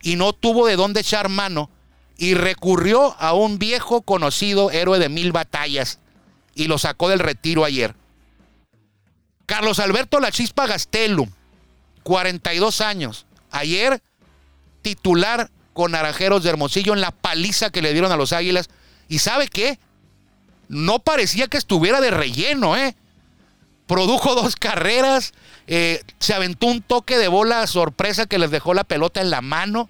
y 0.01 0.17
no 0.17 0.33
tuvo 0.33 0.67
de 0.67 0.77
dónde 0.77 1.01
echar 1.01 1.29
mano 1.29 1.69
y 2.17 2.33
recurrió 2.33 3.15
a 3.19 3.35
un 3.35 3.59
viejo 3.59 4.01
conocido 4.01 4.71
héroe 4.71 4.99
de 4.99 5.11
mil 5.11 5.33
batallas 5.33 5.99
y 6.55 6.67
lo 6.67 6.79
sacó 6.79 7.11
del 7.11 7.19
retiro 7.19 7.63
ayer. 7.63 7.95
Carlos 9.45 9.81
Alberto 9.81 10.19
La 10.19 10.33
Chispa 10.33 10.67
Gastelum, 10.67 11.31
42 12.05 12.81
años, 12.81 13.26
ayer 13.57 14.03
titular 14.83 15.51
con 15.73 15.93
Naranjeros 15.93 16.43
de 16.43 16.51
Hermosillo 16.51 16.95
en 16.95 17.01
la 17.01 17.11
paliza 17.11 17.71
que 17.71 17.83
le 17.83 17.93
dieron 17.93 18.13
a 18.13 18.17
los 18.17 18.33
Águilas. 18.33 18.69
¿Y 19.09 19.19
sabe 19.19 19.49
qué? 19.49 19.79
No 20.69 21.01
parecía 21.01 21.49
que 21.49 21.59
estuviera 21.59 22.01
de 22.01 22.11
relleno, 22.11 22.77
¿eh? 22.77 22.97
Produjo 23.87 24.35
dos 24.35 24.57
carreras, 24.61 25.35
eh, 25.67 26.03
se 26.19 26.35
aventó 26.35 26.67
un 26.67 26.83
toque 26.83 27.19
de 27.19 27.29
bola 27.29 27.67
sorpresa 27.67 28.27
que 28.27 28.39
les 28.39 28.51
dejó 28.51 28.75
la 28.75 28.85
pelota 28.85 29.21
en 29.21 29.31
la 29.31 29.43
mano, 29.43 29.89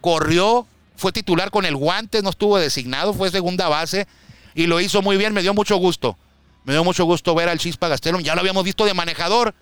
corrió, 0.00 0.66
fue 0.96 1.12
titular 1.12 1.50
con 1.50 1.64
el 1.64 1.76
guante, 1.76 2.22
no 2.22 2.30
estuvo 2.30 2.58
designado, 2.58 3.12
fue 3.12 3.30
segunda 3.30 3.68
base 3.68 4.06
y 4.54 4.66
lo 4.66 4.80
hizo 4.80 5.02
muy 5.02 5.16
bien, 5.16 5.32
me 5.32 5.42
dio 5.42 5.54
mucho 5.54 5.76
gusto. 5.76 6.16
Me 6.64 6.74
dio 6.74 6.84
mucho 6.84 7.04
gusto 7.04 7.34
ver 7.34 7.48
al 7.48 7.58
Chispa 7.58 7.88
Gastelum, 7.88 8.20
ya 8.20 8.34
lo 8.34 8.40
habíamos 8.40 8.64
visto 8.64 8.84
de 8.84 8.92
manejador 8.92 9.54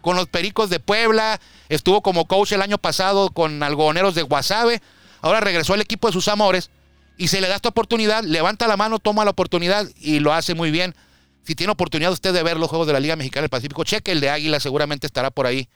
con 0.00 0.16
los 0.16 0.28
Pericos 0.28 0.70
de 0.70 0.80
Puebla, 0.80 1.40
estuvo 1.68 2.02
como 2.02 2.26
coach 2.26 2.52
el 2.52 2.62
año 2.62 2.78
pasado 2.78 3.30
con 3.30 3.62
Algodoneros 3.62 4.14
de 4.14 4.22
Guasave, 4.22 4.80
ahora 5.20 5.40
regresó 5.40 5.74
al 5.74 5.80
equipo 5.80 6.08
de 6.08 6.12
sus 6.12 6.28
amores 6.28 6.70
y 7.16 7.28
se 7.28 7.40
le 7.40 7.48
da 7.48 7.56
esta 7.56 7.68
oportunidad, 7.68 8.24
levanta 8.24 8.66
la 8.66 8.76
mano, 8.76 8.98
toma 8.98 9.24
la 9.24 9.30
oportunidad 9.30 9.86
y 9.96 10.20
lo 10.20 10.32
hace 10.32 10.54
muy 10.54 10.70
bien. 10.70 10.94
Si 11.42 11.54
tiene 11.54 11.72
oportunidad 11.72 12.12
usted 12.12 12.32
de 12.32 12.42
ver 12.42 12.56
los 12.56 12.68
juegos 12.68 12.86
de 12.86 12.92
la 12.92 13.00
Liga 13.00 13.16
Mexicana 13.16 13.42
del 13.42 13.50
Pacífico, 13.50 13.84
cheque 13.84 14.12
el 14.12 14.20
de 14.20 14.30
Águila, 14.30 14.60
seguramente 14.60 15.06
estará 15.06 15.30
por 15.30 15.46
ahí 15.46 15.68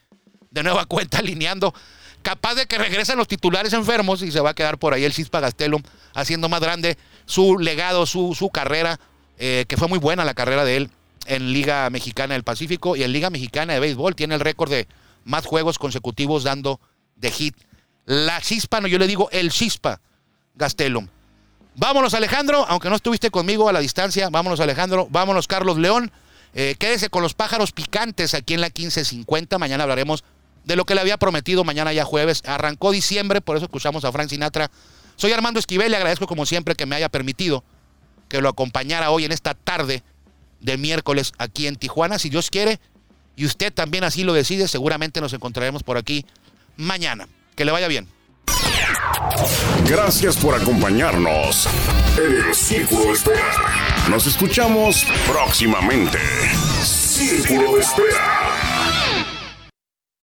de 0.51 0.63
nueva 0.63 0.85
cuenta 0.87 1.19
alineando. 1.19 1.75
Capaz 2.23 2.55
de 2.55 2.65
que 2.65 2.79
regresen 2.79 3.19
los 3.19 3.29
titulares 3.29 3.75
enfermos 3.75 4.23
y 4.23 4.33
se 4.33 4.41
va 4.41 4.51
a 4.51 4.55
quedar 4.55 4.79
por 4.79 4.95
ahí 4.95 5.05
el 5.05 5.13
Cispa 5.13 5.41
Gastelum 5.41 5.83
haciendo 6.15 6.49
más 6.49 6.61
grande 6.61 6.97
su 7.27 7.59
legado, 7.59 8.07
su, 8.07 8.35
su 8.35 8.49
carrera, 8.49 8.99
eh, 9.37 9.67
que 9.69 9.77
fue 9.77 9.89
muy 9.89 9.99
buena 9.99 10.25
la 10.25 10.33
carrera 10.33 10.65
de 10.65 10.77
él 10.79 10.91
en 11.27 11.53
Liga 11.53 11.89
Mexicana 11.91 12.35
del 12.35 12.45
Pacífico 12.45 12.97
y 12.97 13.03
en 13.03 13.13
Liga 13.13 13.31
Mexicana 13.31 13.75
de 13.75 13.81
Béisbol. 13.81 14.15
Tiene 14.15 14.35
el 14.35 14.41
récord 14.41 14.71
de 14.71 14.89
más 15.25 15.47
juegos 15.47 15.79
consecutivos 15.79 16.45
dando 16.45 16.81
de 17.17 17.31
hit. 17.31 17.57
La 18.07 18.41
chispa, 18.41 18.81
no, 18.81 18.89
yo 18.89 18.99
le 18.99 19.07
digo 19.07 19.29
el 19.33 19.51
chispa 19.51 20.01
Gastelum. 20.55 21.09
Vámonos 21.77 22.15
Alejandro, 22.15 22.65
aunque 22.69 22.89
no 22.89 22.97
estuviste 22.97 23.31
conmigo 23.31 23.69
a 23.69 23.73
la 23.73 23.81
distancia, 23.81 24.29
vámonos 24.31 24.61
Alejandro, 24.61 25.09
vámonos 25.11 25.49
Carlos 25.49 25.77
León. 25.79 26.13
Eh, 26.55 26.77
quédese 26.79 27.11
con 27.11 27.23
los 27.23 27.35
pájaros 27.35 27.73
picantes 27.73 28.35
aquí 28.35 28.55
en 28.55 28.61
la 28.61 28.69
1550. 28.69 29.59
Mañana 29.59 29.83
hablaremos 29.83 30.23
de 30.65 30.77
lo 30.77 30.85
que 30.85 30.95
le 30.95 31.01
había 31.01 31.17
prometido 31.17 31.65
mañana 31.65 31.93
ya 31.93 32.05
jueves. 32.05 32.43
Arrancó 32.47 32.93
diciembre, 32.93 33.41
por 33.41 33.57
eso 33.57 33.65
escuchamos 33.65 34.05
a 34.05 34.13
Frank 34.13 34.29
Sinatra. 34.29 34.71
Soy 35.17 35.33
Armando 35.33 35.59
Esquivel, 35.59 35.91
le 35.91 35.97
agradezco 35.97 36.27
como 36.27 36.47
siempre 36.47 36.75
que 36.75 36.87
me 36.87 36.97
haya 36.97 37.09
permitido 37.09 37.65
que 38.29 38.41
lo 38.41 38.49
acompañara 38.49 39.11
hoy 39.11 39.25
en 39.25 39.33
esta 39.33 39.55
tarde 39.55 40.03
de 40.65 40.79
miércoles 40.79 41.33
aquí 41.39 41.67
en 41.67 41.77
Tijuana. 41.77 42.19
Si 42.19 42.31
Dios 42.31 42.51
quiere 42.51 42.81
y 43.37 43.45
usted 43.45 43.73
también 43.73 44.03
así 44.03 44.25
lo 44.25 44.33
decide, 44.33 44.67
seguramente 44.67 45.21
nos 45.21 45.33
encontraremos 45.33 45.83
por 45.83 45.97
aquí 45.97 46.25
mañana. 46.77 47.29
Que 47.55 47.65
le 47.65 47.71
vaya 47.71 47.87
bien. 47.87 48.09
Gracias 49.89 50.37
por 50.37 50.55
acompañarnos 50.55 51.69
en 52.17 52.49
el 52.49 52.55
Círculo 52.55 53.05
de 53.07 53.13
Espera. 53.13 54.09
Nos 54.09 54.27
escuchamos 54.27 55.05
próximamente. 55.27 56.19
Círculo 56.83 57.77
de 57.77 57.83
Espera. 57.83 58.54